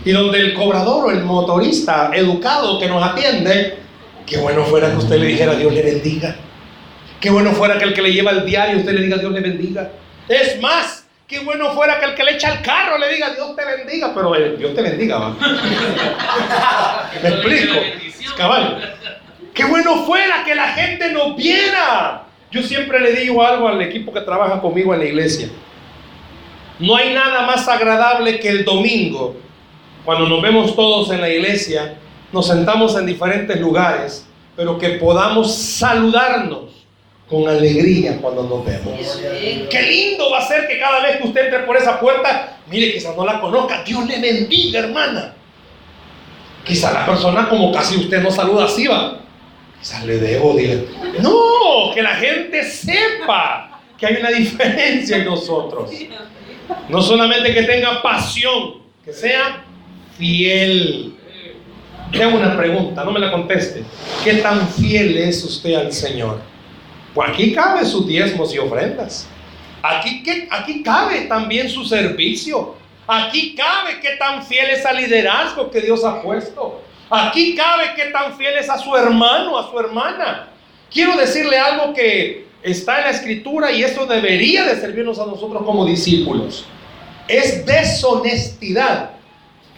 [0.04, 3.78] y donde el cobrador o el motorista educado que nos atiende,
[4.26, 6.36] qué bueno fuera que usted le dijera Dios le bendiga.
[7.20, 9.40] Qué bueno fuera que el que le lleva el diario usted le diga Dios le
[9.40, 9.90] bendiga.
[10.28, 13.56] Es más, qué bueno fuera que el que le echa el carro le diga Dios
[13.56, 15.36] te bendiga, pero eh, Dios te bendiga, ¿va?
[17.22, 17.74] ¿Me explico?
[18.36, 18.96] Cabal.
[19.54, 22.27] Qué bueno fuera que la gente nos viera.
[22.50, 25.48] Yo siempre le digo algo al equipo que trabaja conmigo en la iglesia.
[26.78, 29.36] No hay nada más agradable que el domingo,
[30.04, 31.98] cuando nos vemos todos en la iglesia,
[32.32, 36.86] nos sentamos en diferentes lugares, pero que podamos saludarnos
[37.28, 39.20] con alegría cuando nos vemos.
[39.70, 42.92] Qué lindo va a ser que cada vez que usted entre por esa puerta, mire,
[42.92, 45.34] quizás no la conozca, Dios le bendiga, hermana.
[46.64, 49.18] Quizás la persona como casi usted no saluda así, va.
[49.80, 50.88] Quizás le debo, decir
[51.20, 51.57] No,
[51.94, 55.90] que la gente sepa que hay una diferencia en nosotros.
[56.88, 59.64] No solamente que tenga pasión, que sea
[60.16, 61.14] fiel.
[62.12, 63.84] Tengo una pregunta, no me la conteste.
[64.24, 66.40] ¿Qué tan fiel es usted al Señor?
[67.14, 69.28] Pues aquí cabe sus diezmos y ofrendas.
[69.82, 72.76] Aquí, aquí cabe también su servicio.
[73.06, 76.82] Aquí cabe qué tan fiel es al liderazgo que Dios ha puesto.
[77.10, 80.48] Aquí cabe qué tan fiel es a su hermano, a su hermana.
[80.90, 85.62] Quiero decirle algo que está en la escritura y eso debería de servirnos a nosotros
[85.64, 86.64] como discípulos.
[87.28, 89.10] Es deshonestidad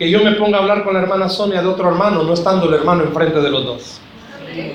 [0.00, 2.66] que yo me ponga a hablar con la hermana Sonia de otro hermano, no estando
[2.66, 4.00] el hermano enfrente de los dos.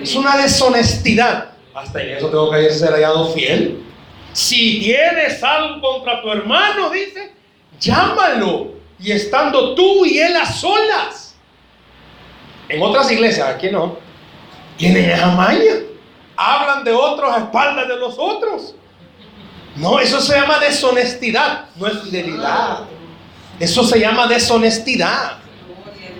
[0.01, 1.49] Es una deshonestidad.
[1.73, 3.83] Hasta en eso tengo que ser hallado fiel.
[4.33, 7.33] Si tienes algo contra tu hermano, dice,
[7.79, 8.75] llámalo.
[8.99, 11.35] Y estando tú y él a solas.
[12.69, 13.97] En otras iglesias, aquí no,
[14.77, 15.73] tienen esa maña.
[16.37, 18.75] Hablan de otros a espaldas de los otros.
[19.75, 22.79] No, eso se llama deshonestidad, no es fidelidad.
[23.59, 25.39] Eso se llama deshonestidad.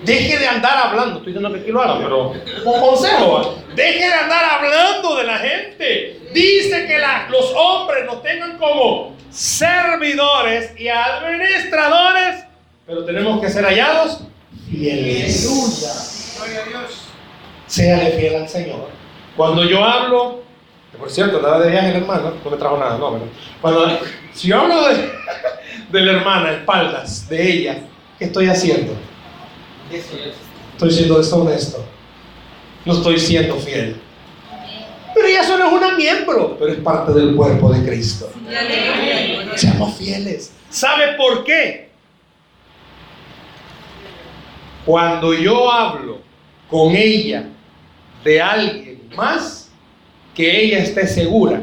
[0.04, 1.18] Deje de andar hablando.
[1.18, 3.56] Estoy diciendo que aquí lo haga, pero un consejo.
[3.76, 6.20] Deje de andar hablando de la gente.
[6.34, 6.98] Dice que
[7.30, 12.46] los hombres nos tengan como servidores y administradores,
[12.86, 14.20] pero tenemos que ser hallados
[14.70, 15.50] fieles.
[17.68, 18.95] Sea fiel al Señor.
[19.36, 20.42] Cuando yo hablo,
[20.98, 23.20] por cierto, estaba de viaje la hermana, no me trajo nada, no,
[23.62, 24.00] Cuando,
[24.34, 25.12] si yo hablo de,
[25.92, 27.80] de la hermana, espaldas de ella,
[28.18, 28.94] ¿qué estoy haciendo?
[30.74, 31.86] Estoy siendo deshonesto.
[32.86, 33.98] No estoy siendo fiel.
[35.14, 38.30] Pero ella solo es una miembro, pero es parte del cuerpo de Cristo.
[39.56, 40.54] Seamos fieles.
[40.70, 41.90] ¿Sabe por qué?
[44.86, 46.20] Cuando yo hablo
[46.70, 47.46] con ella
[48.24, 49.72] de alguien más,
[50.34, 51.62] que ella esté segura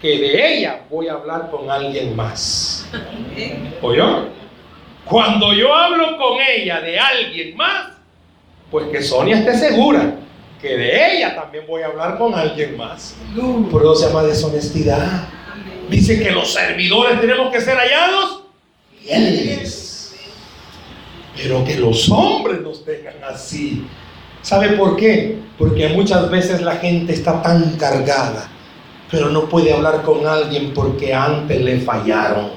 [0.00, 2.86] que de ella voy a hablar con alguien más.
[3.82, 4.28] ¿Oyó?
[5.04, 7.92] Cuando yo hablo con ella de alguien más,
[8.70, 10.16] pues que Sonia esté segura
[10.60, 13.16] que de ella también voy a hablar con alguien más.
[13.70, 15.28] Por eso se llama deshonestidad.
[15.88, 18.42] Dice que los servidores tenemos que ser hallados
[19.00, 20.14] fieles.
[21.36, 23.86] Pero que los hombres nos tengan así.
[24.42, 25.38] ¿Sabe por qué?
[25.58, 28.48] Porque muchas veces la gente está tan cargada,
[29.10, 32.50] pero no puede hablar con alguien porque antes le fallaron.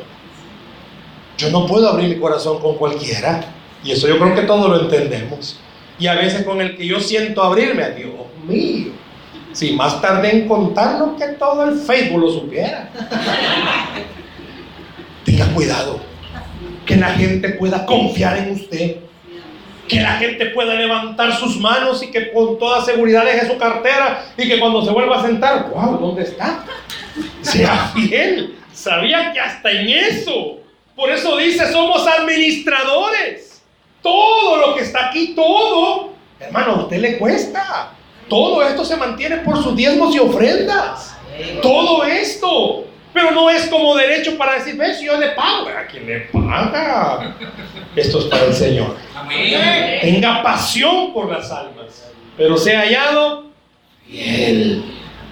[1.38, 3.42] Yo no puedo abrir mi corazón con cualquiera.
[3.84, 5.58] Y eso yo creo que todos lo entendemos.
[5.98, 8.12] Y a veces con el que yo siento abrirme a Dios
[8.46, 8.92] mío.
[9.54, 12.90] Si más tarde en contarlo que todo el Facebook lo supiera.
[15.26, 16.00] Tenga cuidado.
[16.86, 18.98] Que la gente pueda confiar en usted.
[19.90, 24.26] Que la gente pueda levantar sus manos y que con toda seguridad deje su cartera
[24.38, 26.64] y que cuando se vuelva a sentar, wow, ¿dónde está?
[27.42, 28.56] Sea fiel.
[28.72, 30.60] Sabía que hasta en eso
[31.00, 33.62] por eso dice, somos administradores.
[34.02, 37.94] Todo lo que está aquí, todo, hermano, a usted le cuesta.
[38.28, 41.16] Todo esto se mantiene por sus diezmos y ofrendas.
[41.62, 42.84] Todo esto.
[43.14, 45.68] Pero no es como derecho para decir, ves, yo le pago.
[45.68, 47.36] ¿A quién le paga?
[47.96, 48.96] Esto es para el Señor.
[50.02, 52.12] Tenga pasión por las almas.
[52.38, 53.46] Pero sea hallado
[54.08, 54.84] fiel.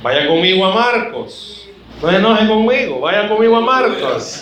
[0.02, 1.70] Vaya conmigo a Marcos.
[2.02, 3.00] No enoje conmigo.
[3.00, 4.42] Vaya conmigo a Marcos.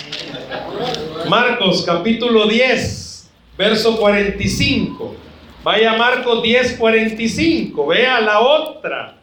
[1.27, 5.15] Marcos capítulo 10, verso 45.
[5.63, 7.87] Vaya Marcos 10, 45.
[7.87, 9.14] Vea la otra.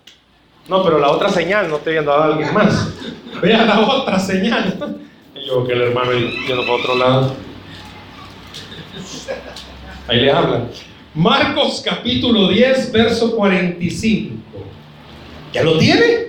[0.68, 2.88] No, pero la otra señal, no estoy viendo a alguien más.
[3.42, 4.98] Vea la otra señal.
[5.34, 7.36] Y yo que el hermano yendo para otro lado.
[10.06, 10.68] Ahí le hablan.
[11.14, 14.34] Marcos capítulo 10, verso 45.
[15.52, 16.28] ¿Ya lo tiene?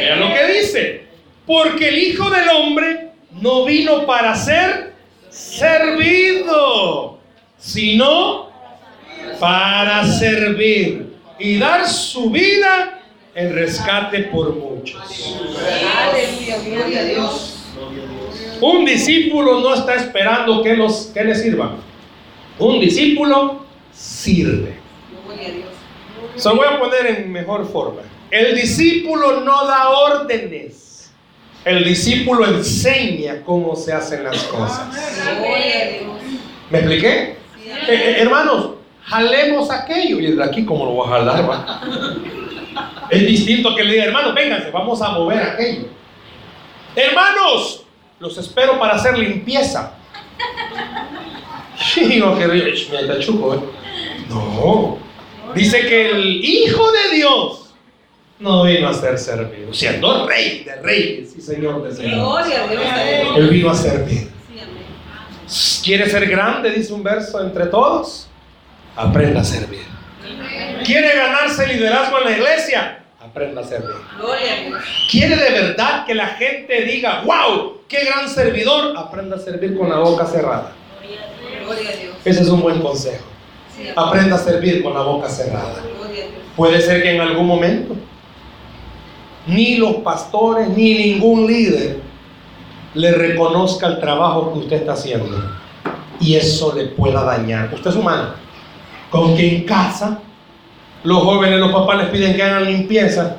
[0.00, 1.06] Vean lo que dice.
[1.46, 4.92] Porque el Hijo del Hombre no vino para ser
[5.30, 7.18] servido,
[7.58, 8.50] sino
[9.40, 13.01] para servir y dar su vida
[13.34, 15.00] en rescate por muchos.
[18.60, 21.76] Un discípulo no está esperando que, los, que le sirvan.
[22.58, 24.76] Un discípulo sirve.
[26.36, 28.02] Se lo voy a poner en mejor forma.
[28.30, 31.10] El discípulo no da órdenes.
[31.64, 34.88] El discípulo enseña cómo se hacen las cosas.
[36.70, 37.08] ¿Me expliqué?
[37.08, 37.36] Eh,
[37.88, 38.70] eh, hermanos,
[39.04, 40.18] jalemos aquello.
[40.18, 41.82] Y de aquí, ¿cómo lo voy a jalar?
[43.12, 45.84] Es distinto a que le diga, hermanos, vénganse, vamos a mover aquello.
[46.96, 47.84] Hermanos,
[48.18, 49.92] los espero para hacer limpieza.
[53.54, 53.60] ¿eh?
[54.30, 54.96] No.
[55.54, 57.74] Dice que el Hijo de Dios
[58.38, 62.46] no vino a ser servido, siendo rey de reyes y señor de señores.
[63.36, 64.30] Él vino a servir.
[65.84, 66.70] ¿Quiere ser grande?
[66.70, 68.26] Dice un verso entre todos.
[68.96, 69.84] Aprenda a servir.
[70.82, 73.01] ¿Quiere ganarse liderazgo en la iglesia?
[73.32, 73.96] Aprenda a servir.
[75.10, 78.94] ¿Quiere de verdad que la gente diga, wow, qué gran servidor?
[78.94, 80.72] Aprenda a servir con la boca cerrada.
[82.26, 83.24] Ese es un buen consejo.
[83.96, 85.76] Aprenda a servir con la boca cerrada.
[86.54, 87.96] Puede ser que en algún momento
[89.46, 92.00] ni los pastores ni ningún líder
[92.92, 95.42] le reconozca el trabajo que usted está haciendo
[96.20, 97.72] y eso le pueda dañar.
[97.72, 98.34] Usted es humano.
[99.10, 100.20] Con que en casa
[101.04, 103.36] los jóvenes, los papás les piden que hagan limpieza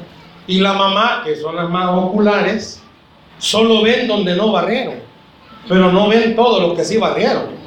[0.48, 2.82] y la mamá, que son las más oculares,
[3.38, 4.96] solo ven donde no barrieron,
[5.68, 7.64] pero no ven todo lo que sí barrieron.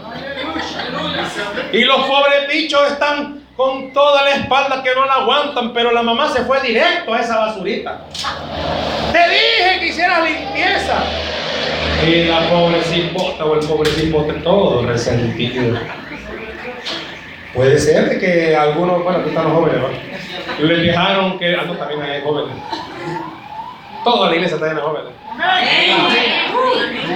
[1.72, 6.02] Y los pobres bichos están con toda la espalda que no la aguantan, pero la
[6.02, 8.02] mamá se fue directo a esa basurita.
[9.12, 11.02] Te dije que hicieras limpieza.
[12.06, 15.78] Y la pobre cipota o el pobre cipote todo resentido.
[17.56, 20.66] Puede ser de que algunos, bueno, aquí están los jóvenes, ¿no?
[20.66, 22.54] Les dejaron que, ah, no, también hay jóvenes.
[24.04, 25.12] Toda la iglesia está llena de jóvenes.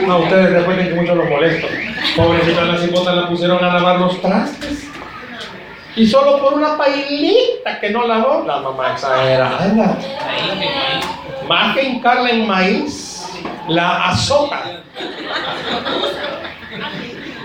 [0.07, 1.67] No, ustedes recuerden que mucho los molesto.
[2.17, 4.89] Pobrecita la cipota la pusieron a lavar los trastes.
[5.95, 9.99] Y solo por una pailita que no lavó, la mamá exagerada.
[11.47, 13.29] Más que hincarla en maíz,
[13.69, 14.63] la azota.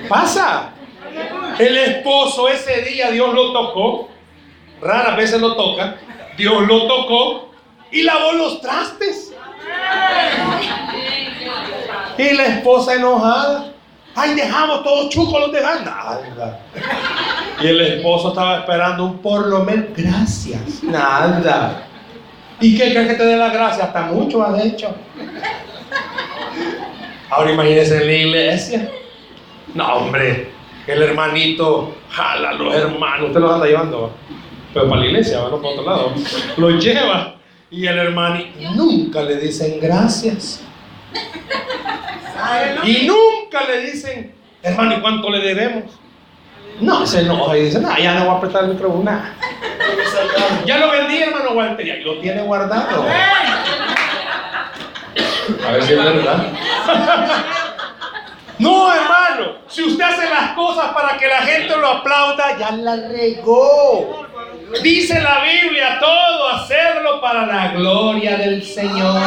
[0.07, 0.69] Pasa.
[1.59, 4.09] El esposo ese día Dios lo tocó.
[4.81, 5.97] Raras veces lo toca.
[6.37, 7.49] Dios lo tocó
[7.91, 9.33] y lavó los trastes.
[12.17, 13.71] Y la esposa enojada.
[14.15, 16.59] Ay, dejamos todos chucos los de Nada.
[17.61, 19.85] Y el esposo estaba esperando un por lo menos.
[19.95, 20.83] Gracias.
[20.83, 21.87] Nada.
[22.61, 23.85] ¿Y qué crees que te dé la gracia?
[23.85, 24.95] Hasta mucho has hecho.
[27.29, 28.91] Ahora imagínense en la iglesia.
[29.73, 30.54] No, hombre,
[30.87, 34.11] el hermanito jala los hermanos, usted los anda llevando,
[34.73, 36.13] pero para la iglesia, no para otro lado.
[36.57, 37.35] Los lleva
[37.71, 40.63] y el hermanito nunca le dicen gracias.
[42.83, 45.83] Y nunca le dicen, hermano, ¿y cuánto le debemos?
[46.79, 49.09] No, se enoja y dice, no, ya no voy a apretar el micrófono,
[50.65, 53.05] Ya lo vendí, hermano Walter, y lo tiene guardado.
[55.65, 56.47] A ver si es verdad.
[58.59, 62.95] No, hermano, si usted hace las cosas para que la gente lo aplauda, ya la
[62.95, 64.25] regó.
[64.81, 69.21] Dice la Biblia, todo hacerlo para la gloria del Señor.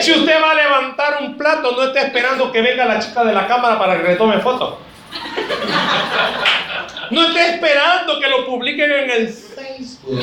[0.00, 3.32] Si usted va a levantar un plato, no esté esperando que venga la chica de
[3.32, 4.78] la cámara para que le tome foto.
[7.10, 10.22] No esté esperando que lo publiquen en el Facebook.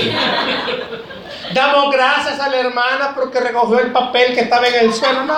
[1.53, 5.25] Damos gracias a la hermana porque recogió el papel que estaba en el suelo.
[5.25, 5.37] No.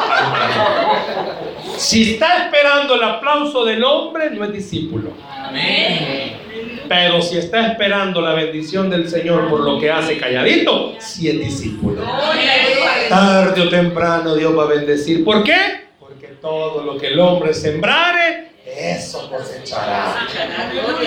[1.77, 5.11] Si está esperando el aplauso del hombre, no es discípulo.
[6.87, 11.39] Pero si está esperando la bendición del Señor por lo que hace calladito, sí es
[11.39, 12.01] discípulo.
[13.09, 15.23] Tarde o temprano Dios va a bendecir.
[15.23, 15.89] ¿Por qué?
[15.99, 20.27] Porque todo lo que el hombre sembrare, eso cosechará.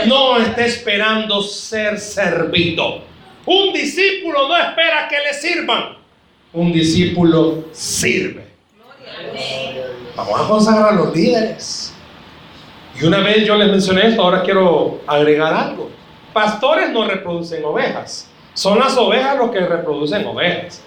[0.06, 3.02] No está esperando ser servido.
[3.46, 5.96] Un discípulo no espera que le sirvan.
[6.52, 8.44] Un discípulo sirve.
[10.16, 11.92] Vamos a consagrar a los líderes.
[13.00, 15.90] Y una vez yo les mencioné esto, ahora quiero agregar algo.
[16.32, 18.28] Pastores no reproducen ovejas.
[18.54, 20.80] Son las ovejas los que reproducen ovejas.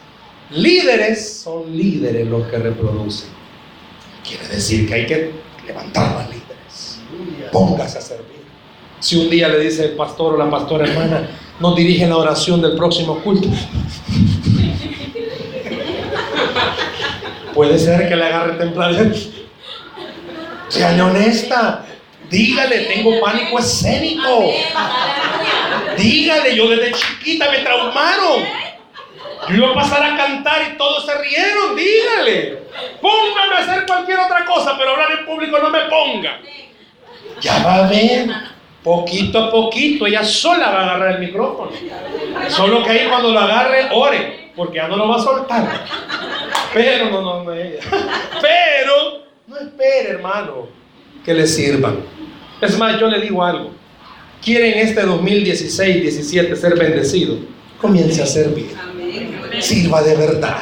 [0.52, 3.30] Líderes son líderes los que reproducen.
[4.26, 5.32] Quiere decir que hay que
[5.66, 6.47] levantar a líderes.
[7.52, 8.38] Póngase a servir.
[9.00, 11.30] Si un día le dice el pastor o la pastora hermana,
[11.60, 13.48] nos dirige la oración del próximo culto.
[17.54, 19.12] Puede ser que le agarre temblado.
[20.68, 21.86] Sea honesta.
[22.30, 24.52] Dígale, tengo pánico escénico.
[25.98, 28.44] Dígale, yo desde chiquita me traumaron.
[29.50, 31.76] Yo iba a pasar a cantar y todos se rieron.
[31.76, 32.64] Dígale.
[33.02, 36.40] Póngame a hacer cualquier otra cosa, pero hablar en público no me ponga.
[37.42, 38.30] Ya va a ver.
[38.84, 41.72] Poquito a poquito, ella sola va a agarrar el micrófono.
[42.48, 45.86] Solo que ahí cuando lo agarre, ore, porque ya no lo va a soltar.
[46.74, 47.80] Pero no, no, no, ella.
[48.42, 50.68] Pero no espere, hermano,
[51.26, 51.98] que le sirvan.
[52.62, 53.72] Es más, yo le digo algo.
[54.42, 57.38] ¿Quieren este 2016-17 ser bendecido?
[57.82, 58.74] Comience a servir.
[59.60, 60.60] Sirva de verdad.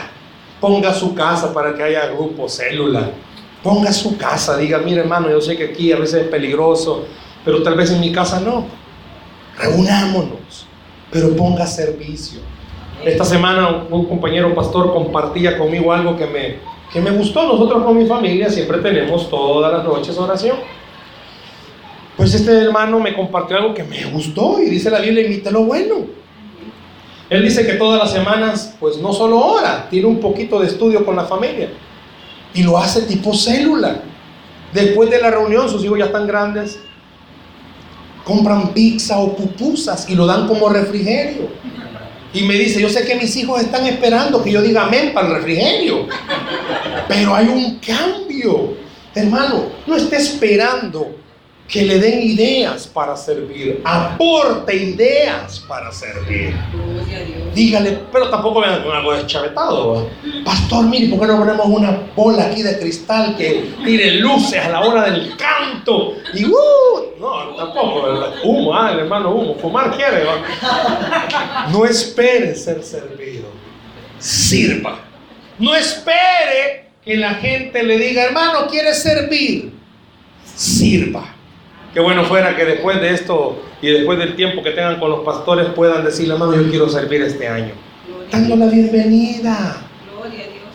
[0.60, 3.12] Ponga su casa para que haya grupo, célula.
[3.66, 7.06] Ponga su casa, diga, mire hermano, yo sé que aquí a veces es peligroso,
[7.44, 8.64] pero tal vez en mi casa no.
[9.58, 10.68] Reunámonos,
[11.10, 12.42] pero ponga servicio.
[13.04, 16.58] Esta semana un compañero pastor compartía conmigo algo que me,
[16.94, 17.48] que me gustó.
[17.48, 20.58] Nosotros con mi familia siempre tenemos todas las noches oración.
[22.16, 25.64] Pues este hermano me compartió algo que me gustó y dice la Biblia, imite lo
[25.64, 26.06] bueno.
[27.32, 31.04] Él dice que todas las semanas, pues no solo ora, tiene un poquito de estudio
[31.04, 31.70] con la familia.
[32.56, 34.02] Y lo hace tipo célula.
[34.74, 36.80] Después de la reunión, sus hijos ya están grandes,
[38.24, 41.50] compran pizza o pupusas y lo dan como refrigerio.
[42.34, 45.28] Y me dice, yo sé que mis hijos están esperando que yo diga amén para
[45.28, 46.08] el refrigerio.
[47.08, 48.74] Pero hay un cambio.
[49.14, 51.16] Hermano, no esté esperando
[51.68, 53.82] que le den ideas para servir.
[53.84, 56.56] Aporte ideas para servir.
[57.54, 60.08] Dígale, pero tampoco vean con algo deschavetado.
[60.44, 64.70] Pastor, mire, ¿por qué no ponemos una bola aquí de cristal que tire luces a
[64.70, 66.14] la hora del canto?
[66.34, 66.56] Y uh,
[67.20, 68.08] no, tampoco,
[68.44, 70.24] humo, ah, el hermano humo, fumar quiere.
[71.72, 73.48] No espere ser servido.
[74.20, 75.00] Sirva.
[75.58, 79.74] No espere que la gente le diga, hermano, quiere servir.
[80.56, 81.35] Sirva.
[81.96, 85.22] Qué bueno fuera que después de esto y después del tiempo que tengan con los
[85.22, 87.72] pastores puedan decirle, hermano, yo quiero servir este año.
[88.30, 89.78] Dando la bienvenida.
[90.14, 90.66] Gloria a Dios.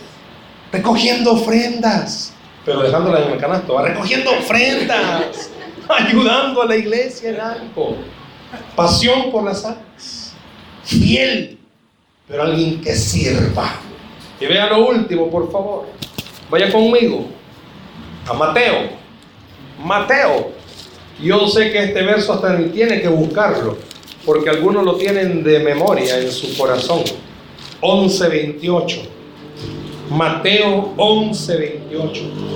[0.73, 2.33] Recogiendo ofrendas.
[2.65, 3.83] Pero dejándolas en el canasto.
[3.83, 5.51] Recogiendo ofrendas.
[5.91, 7.99] ayudando a la iglesia en algo.
[8.75, 10.35] Pasión por las almas.
[10.85, 11.59] Fiel.
[12.29, 13.75] Pero alguien que sirva.
[14.41, 15.87] Y vea lo último, por favor.
[16.49, 17.27] Vaya conmigo.
[18.27, 18.89] A Mateo.
[19.85, 20.60] Mateo
[21.23, 23.77] yo sé que este verso hasta tiene que buscarlo,
[24.25, 27.03] porque algunos lo tienen de memoria en su corazón.
[27.81, 29.01] 11:28.
[30.11, 32.51] Mateo 11:28.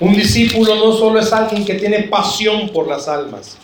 [0.00, 3.58] Un discípulo no solo es alguien que tiene pasión por las almas,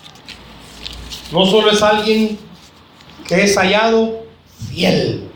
[1.31, 2.37] no solo es alguien
[3.27, 4.25] que es hallado
[4.69, 5.29] fiel,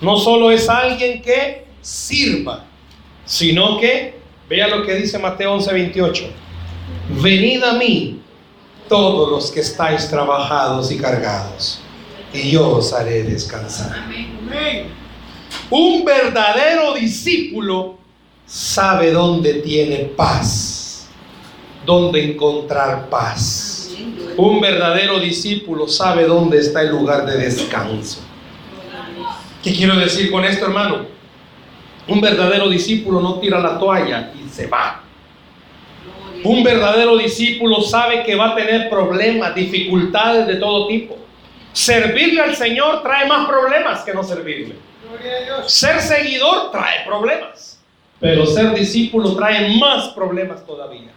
[0.00, 2.64] no solo es alguien que sirva,
[3.24, 4.14] sino que
[4.48, 6.30] Vea lo que dice Mateo 11:28.
[7.22, 8.20] Venid a mí
[8.88, 11.80] todos los que estáis trabajados y cargados,
[12.32, 14.04] y yo os haré descansar.
[15.70, 17.98] Un verdadero discípulo
[18.46, 21.08] sabe dónde tiene paz,
[21.84, 23.90] dónde encontrar paz.
[24.36, 28.20] Un verdadero discípulo sabe dónde está el lugar de descanso.
[29.62, 31.15] ¿Qué quiero decir con esto, hermano?
[32.08, 35.02] Un verdadero discípulo no tira la toalla y se va.
[36.44, 41.16] Un verdadero discípulo sabe que va a tener problemas, dificultades de todo tipo.
[41.72, 44.76] Servirle al Señor trae más problemas que no servirle.
[45.66, 47.80] Ser seguidor trae problemas,
[48.20, 51.10] pero ser discípulo trae más problemas todavía.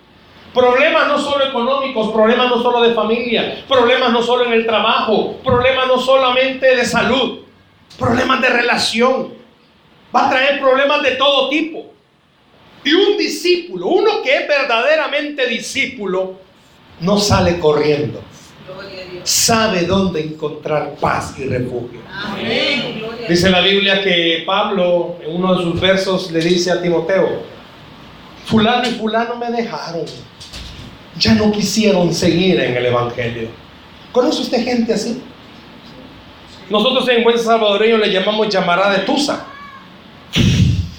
[0.53, 5.37] Problemas no solo económicos, problemas no solo de familia, problemas no solo en el trabajo,
[5.43, 7.41] problemas no solamente de salud,
[7.99, 9.38] problemas de relación,
[10.15, 11.85] va a traer problemas de todo tipo.
[12.83, 16.35] Y un discípulo, uno que es verdaderamente discípulo,
[17.01, 18.21] no sale corriendo.
[19.23, 21.99] Sabe dónde encontrar paz y refugio.
[23.27, 27.43] Dice la Biblia que Pablo en uno de sus versos le dice a Timoteo,
[28.45, 30.05] fulano y fulano me dejaron.
[31.17, 33.49] Ya no quisieron seguir en el Evangelio.
[34.11, 35.21] ¿Conoce usted gente así?
[36.69, 39.48] Nosotros en buen salvadoreño le llamamos llamará de Tusa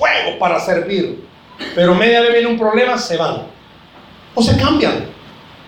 [0.01, 1.23] fuego para servir.
[1.75, 3.43] Pero media vez viene un problema, se van.
[4.35, 5.07] O se cambian.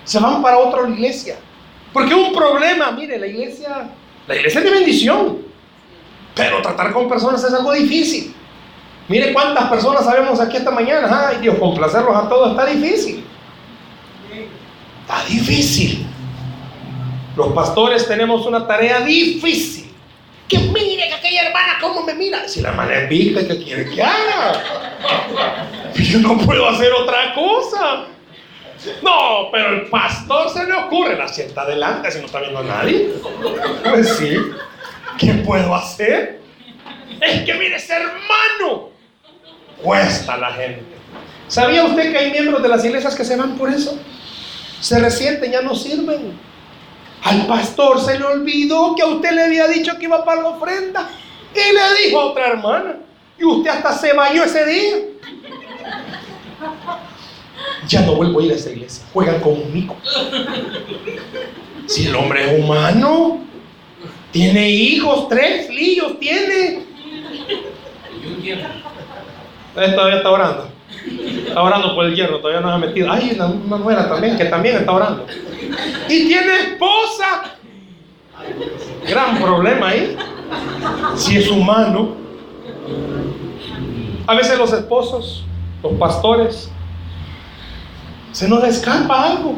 [0.04, 1.36] Se van para otra iglesia.
[1.92, 3.90] Porque un problema, mire, la iglesia,
[4.26, 5.38] la iglesia es de bendición.
[6.34, 8.34] Pero tratar con personas es algo difícil.
[9.08, 11.28] Mire cuántas personas sabemos aquí esta mañana.
[11.28, 13.24] Ay, Dios, complacerlos a todos está difícil.
[15.02, 16.06] Está difícil.
[17.36, 19.92] Los pastores tenemos una tarea difícil.
[20.48, 20.58] Que
[21.36, 22.46] hermana cómo me mira.
[22.48, 24.62] Si la hermana es pica, ¿qué quiere que haga?
[25.94, 28.06] Yo no puedo hacer otra cosa.
[29.02, 32.64] No, pero el pastor se le ocurre, la sienta adelante si no está viendo a
[32.64, 33.10] nadie.
[33.84, 34.36] Pues sí.
[35.18, 36.40] ¿Qué puedo hacer?
[37.20, 38.90] Es que mire, ese hermano
[39.80, 40.84] cuesta la gente.
[41.46, 43.98] ¿Sabía usted que hay miembros de las iglesias que se van por eso?
[44.80, 46.38] Se resienten, ya no sirven.
[47.22, 50.48] Al pastor se le olvidó que a usted le había dicho que iba para la
[50.48, 51.08] ofrenda.
[51.54, 52.96] Y le dijo a otra hermana.
[53.38, 54.96] Y usted hasta se bañó ese día.
[57.86, 59.04] Ya no vuelvo a ir a esa iglesia.
[59.12, 59.96] Juegan conmigo.
[61.86, 63.40] Si el hombre es humano,
[64.30, 66.86] tiene hijos, tres lillos tiene.
[69.74, 70.68] Todavía está orando.
[71.46, 73.10] Está orando por el hierro, todavía no ha metido.
[73.10, 73.46] Ay, una,
[73.76, 75.26] una también, que también está orando.
[76.08, 77.56] Y tiene esposa.
[79.08, 80.16] Gran problema ahí.
[81.16, 82.16] Si es humano.
[84.26, 85.44] A veces los esposos,
[85.82, 86.70] los pastores,
[88.32, 89.56] se nos escapa algo.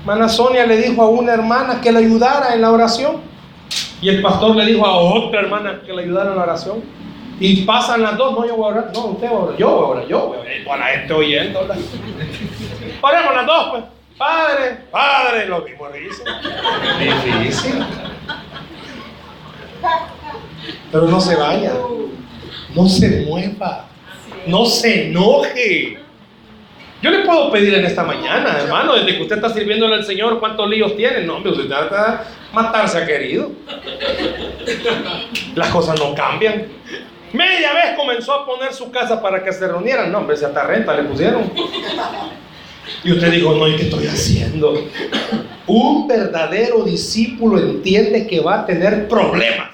[0.00, 3.16] Hermana Sonia le dijo a una hermana que le ayudara en la oración.
[4.00, 6.82] Y el pastor le dijo a otra hermana que le ayudara en la oración.
[7.44, 9.68] Y pasan las dos, no, yo voy a orar, no, usted va a orar, yo
[9.68, 10.52] voy a orar, yo voy a orar.
[10.64, 11.60] Bueno, gente oyendo.
[13.00, 13.84] Oremos las dos, pues.
[14.16, 16.22] Padre, Padre, lo mismo dice.
[17.00, 17.84] Difícil.
[20.92, 21.72] Pero no se vaya,
[22.76, 23.86] no se mueva,
[24.46, 25.98] no se enoje.
[27.02, 30.38] Yo le puedo pedir en esta mañana, hermano, desde que usted está sirviéndole al Señor,
[30.38, 31.22] ¿cuántos líos tiene?
[31.22, 32.18] No, hombre, usted trata de
[32.54, 33.50] matarse a querido.
[35.56, 36.66] Las cosas no cambian.
[37.32, 40.12] Media vez comenzó a poner su casa para que se reunieran.
[40.12, 41.50] No, hombre, si hasta renta le pusieron.
[43.04, 44.74] Y usted dijo, no, ¿y qué estoy haciendo?
[45.66, 49.70] Un verdadero discípulo entiende que va a tener problemas,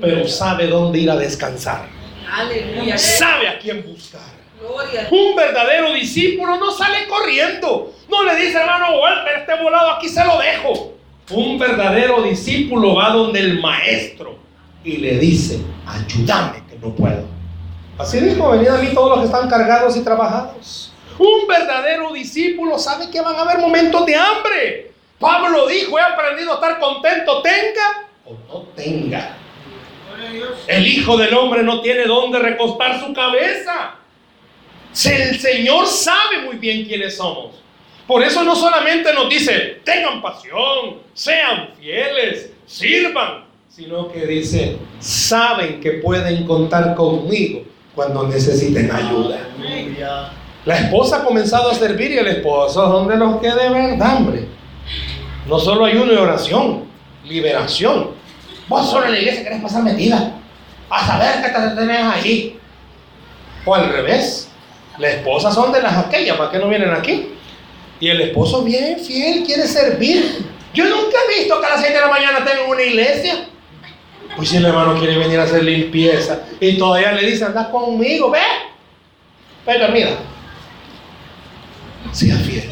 [0.00, 1.88] pero sabe dónde ir a descansar.
[2.30, 2.98] Aleluya.
[2.98, 4.36] Sabe a quién buscar.
[5.10, 7.94] Un verdadero discípulo no sale corriendo.
[8.08, 10.94] No le dice, hermano Walter, este volado aquí se lo dejo.
[11.30, 14.36] Un verdadero discípulo va donde el maestro
[14.84, 17.24] y le dice, ayúdame no puedo.
[17.98, 20.92] Así dijo, venid a mí todos los que están cargados y trabajados.
[21.18, 24.92] Un verdadero discípulo sabe que van a haber momentos de hambre.
[25.18, 29.36] Pablo dijo, he aprendido a estar contento, tenga o no tenga.
[30.66, 33.94] El Hijo del Hombre no tiene dónde recostar su cabeza.
[34.92, 37.62] Si El Señor sabe muy bien quiénes somos.
[38.06, 43.45] Por eso no solamente nos dice, tengan pasión, sean fieles, sirvan,
[43.76, 47.60] sino que dice, saben que pueden contar conmigo
[47.94, 49.38] cuando necesiten ayuda.
[50.64, 54.16] La esposa ha comenzado a servir y el esposo son de los que de verdad,
[54.16, 54.46] hombre.
[55.46, 56.84] No solo ayuno y oración,
[57.26, 58.12] liberación.
[58.66, 60.32] Vos solo en la iglesia querés pasar metida.
[60.88, 62.58] A saber que te tenés ahí.
[63.66, 64.48] O al revés.
[64.96, 67.28] La esposa son de las aquellas, ¿para qué no vienen aquí?
[68.00, 70.46] Y el esposo bien fiel, quiere servir.
[70.72, 73.48] Yo nunca he visto que a las 6 de la mañana tengan una iglesia.
[74.36, 78.30] Pues si el hermano quiere venir a hacer limpieza y todavía le dice, anda conmigo,
[78.30, 78.38] ve.
[79.66, 80.10] Venga, mira.
[82.12, 82.70] Sea fiel.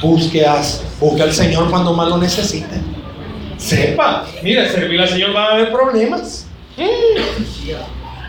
[0.00, 2.76] Busque, haz- busque al Señor cuando más lo necesite.
[3.56, 6.48] Sepa, mira, servir al Señor va a haber problemas.
[6.76, 7.70] Mm.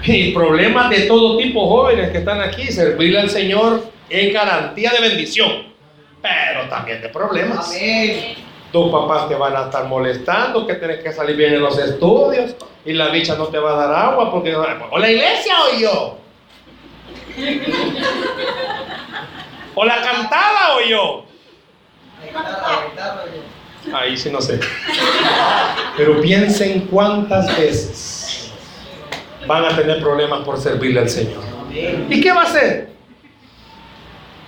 [0.06, 2.68] Y problemas de todo tipo, jóvenes que están aquí.
[2.68, 5.51] Servirle al Señor es garantía de bendición,
[6.22, 7.68] pero también de problemas.
[7.70, 8.36] Amén.
[8.74, 12.56] Tus papás te van a estar molestando, que tienes que salir bien en los estudios
[12.84, 16.18] y la bicha no te va a dar agua porque o la iglesia o yo.
[19.76, 21.26] O la cantada o yo.
[23.92, 24.60] Ahí sí no sé.
[25.98, 28.52] Pero piensen cuántas veces
[29.48, 31.42] van a tener problemas por servirle al Señor.
[32.10, 32.90] ¿Y qué va a hacer?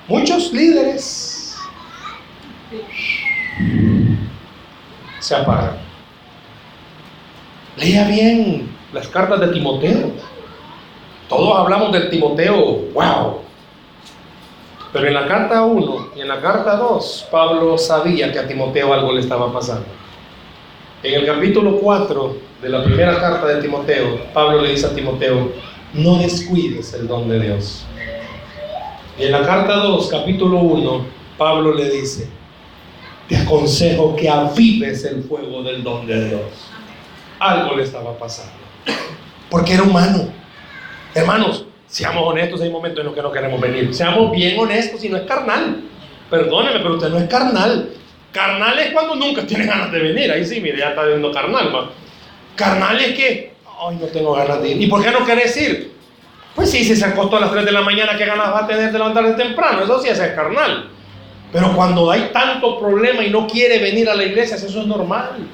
[0.07, 1.57] Muchos líderes
[5.25, 5.77] se apagan.
[7.77, 10.11] Lea bien las cartas de Timoteo.
[11.27, 13.39] Todos hablamos del Timoteo, wow.
[14.93, 18.93] Pero en la carta 1 y en la carta 2, Pablo sabía que a Timoteo
[18.93, 19.87] algo le estaba pasando.
[21.01, 25.51] En el capítulo 4 de la primera carta de Timoteo, Pablo le dice a Timoteo,
[25.95, 27.83] no descuides el don de Dios.
[29.17, 31.05] Y en la carta 2, capítulo 1,
[31.35, 32.29] Pablo le dice,
[33.27, 36.41] te aconsejo que avives el fuego del don de Dios.
[37.39, 38.53] Algo le estaba pasando.
[39.49, 40.29] Porque era humano.
[41.13, 43.93] Hermanos, seamos honestos, hay momentos en los que no queremos venir.
[43.93, 45.81] Seamos bien honestos y no es carnal.
[46.29, 47.89] Perdóneme, pero usted no es carnal.
[48.31, 50.31] Carnal es cuando nunca tiene ganas de venir.
[50.31, 51.73] Ahí sí, mire, ya está viendo carnal.
[51.73, 51.89] ¿va?
[52.55, 54.81] Carnal es que, ay, no tengo ganas de ir.
[54.81, 55.95] ¿Y por qué no querés ir?
[56.53, 58.67] Pues sí, si se acostó a las 3 de la mañana, ¿qué ganas va a
[58.67, 59.83] tener de levantarse temprano?
[59.83, 60.89] Eso sí es carnal.
[61.55, 65.47] Pero cuando hay tanto problema y no quiere venir a la iglesia, eso es normal.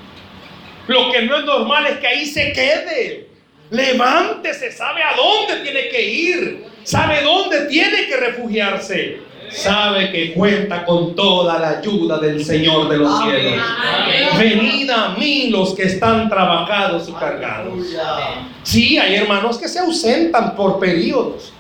[0.88, 3.28] Lo que no es normal es que ahí se quede.
[3.70, 9.20] Levántese, sabe a dónde tiene que ir, sabe dónde tiene que refugiarse
[9.52, 13.62] sabe que cuenta con toda la ayuda del Señor de los cielos.
[14.38, 17.74] Venid a mí los que están trabajados y cargados.
[18.64, 21.52] Sí, hay hermanos que se ausentan por periodos.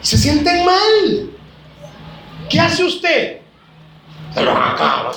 [0.00, 1.37] Se sienten mal.
[2.48, 3.38] ¿Qué hace usted?
[4.34, 5.12] Se los acaba.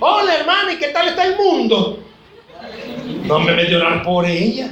[0.00, 2.02] Hola hermana, ¿y qué tal está el mundo?
[3.24, 4.68] No me mete a orar por ella.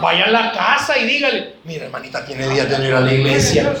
[0.00, 3.12] Vaya a la casa y dígale, mira hermanita, tiene días de no ir a la
[3.12, 3.74] iglesia.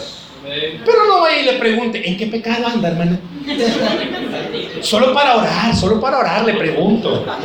[0.84, 3.20] Pero no vaya y le pregunte, ¿en qué pecado anda, hermana?
[4.80, 7.26] Solo para orar, solo para orar le pregunto.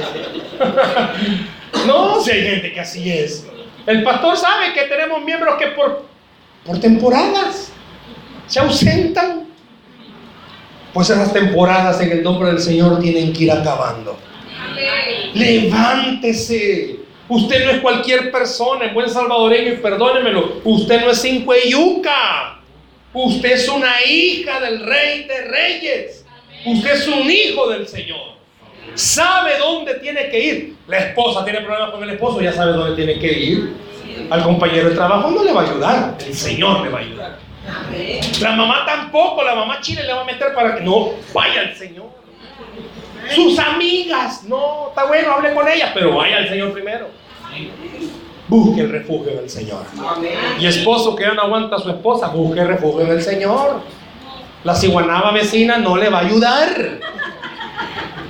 [1.88, 3.46] No, si hay gente que así es.
[3.86, 6.06] El pastor sabe que tenemos miembros que por,
[6.64, 7.74] por temporadas
[8.48, 9.48] se ausentan.
[10.94, 14.18] Pues esas temporadas en el nombre del Señor tienen que ir acabando.
[15.34, 17.00] Levántese.
[17.28, 20.62] Usted no es cualquier persona, en buen salvadoreño, y perdónemelo.
[20.64, 22.60] Usted no es cinco yuca.
[23.12, 26.26] Usted es una hija del rey de reyes.
[26.66, 28.34] Usted es un hijo del Señor.
[28.96, 30.76] Sabe dónde tiene que ir.
[30.88, 33.74] La esposa tiene problemas con el esposo, ya sabe dónde tiene que ir.
[34.30, 36.18] Al compañero de trabajo no le va a ayudar.
[36.26, 37.40] El Señor le va a ayudar.
[38.42, 41.76] La mamá tampoco, la mamá chile le va a meter para que no vaya al
[41.76, 42.08] Señor.
[43.34, 47.08] Sus amigas, no, está bueno, hable con ellas, pero vaya al Señor primero.
[48.48, 49.86] Busque el refugio en el Señor.
[50.60, 53.82] Y esposo que ya no aguanta a su esposa, busque el refugio en el Señor.
[54.64, 57.00] La ciguanaba vecina no le va a ayudar.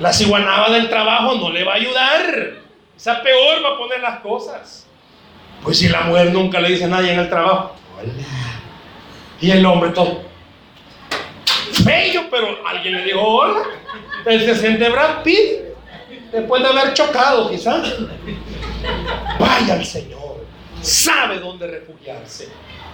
[0.00, 2.54] La ciguanaba del trabajo no le va a ayudar.
[2.96, 4.86] Esa peor va a poner las cosas.
[5.62, 8.12] Pues si la mujer nunca le dice a nadie en el trabajo, hola.
[9.44, 10.22] Y el hombre todo
[11.84, 13.62] bello, pero alguien le dijo hola.
[14.24, 15.60] Él se siente Brad Pitt
[16.32, 17.94] después de haber chocado, quizás.
[19.38, 20.46] Vaya al Señor.
[20.80, 22.48] Sabe dónde refugiarse.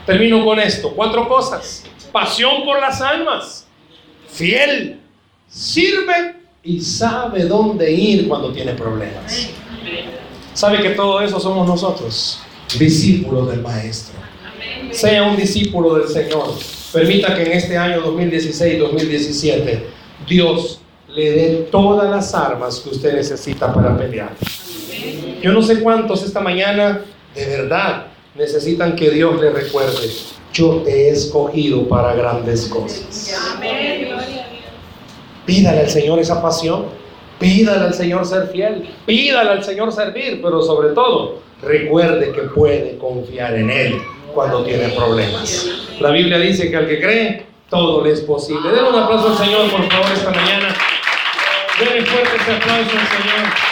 [0.05, 0.90] Termino con esto.
[0.90, 1.84] Cuatro cosas.
[2.11, 3.68] Pasión por las almas.
[4.28, 4.98] Fiel.
[5.48, 6.34] Sirve
[6.64, 9.51] y sabe dónde ir cuando tiene problemas.
[10.53, 12.42] Sabe que todo eso somos nosotros,
[12.76, 14.18] discípulos del Maestro.
[14.90, 16.54] Sea un discípulo del Señor.
[16.92, 19.80] Permita que en este año 2016-2017
[20.28, 24.30] Dios le dé todas las armas que usted necesita para pelear.
[25.42, 27.02] Yo no sé cuántos esta mañana
[27.34, 30.08] de verdad necesitan que Dios les recuerde,
[30.52, 33.34] yo te he escogido para grandes cosas.
[35.46, 36.86] Pídale al Señor esa pasión,
[37.38, 42.98] pídale al Señor ser fiel, pídale al Señor servir, pero sobre todo recuerde que puede
[42.98, 44.00] confiar en Él
[44.35, 45.66] cuando tiene problemas.
[46.01, 48.70] La Biblia dice que al que cree, todo le es posible.
[48.70, 50.74] Den un aplauso al Señor, por favor, esta mañana.
[51.78, 53.70] Denle fuerte ese aplauso al Señor.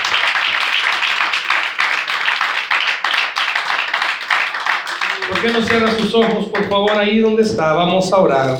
[5.28, 7.72] ¿Por qué no cierra sus ojos, por favor, ahí donde está?
[7.74, 8.58] Vamos a orar.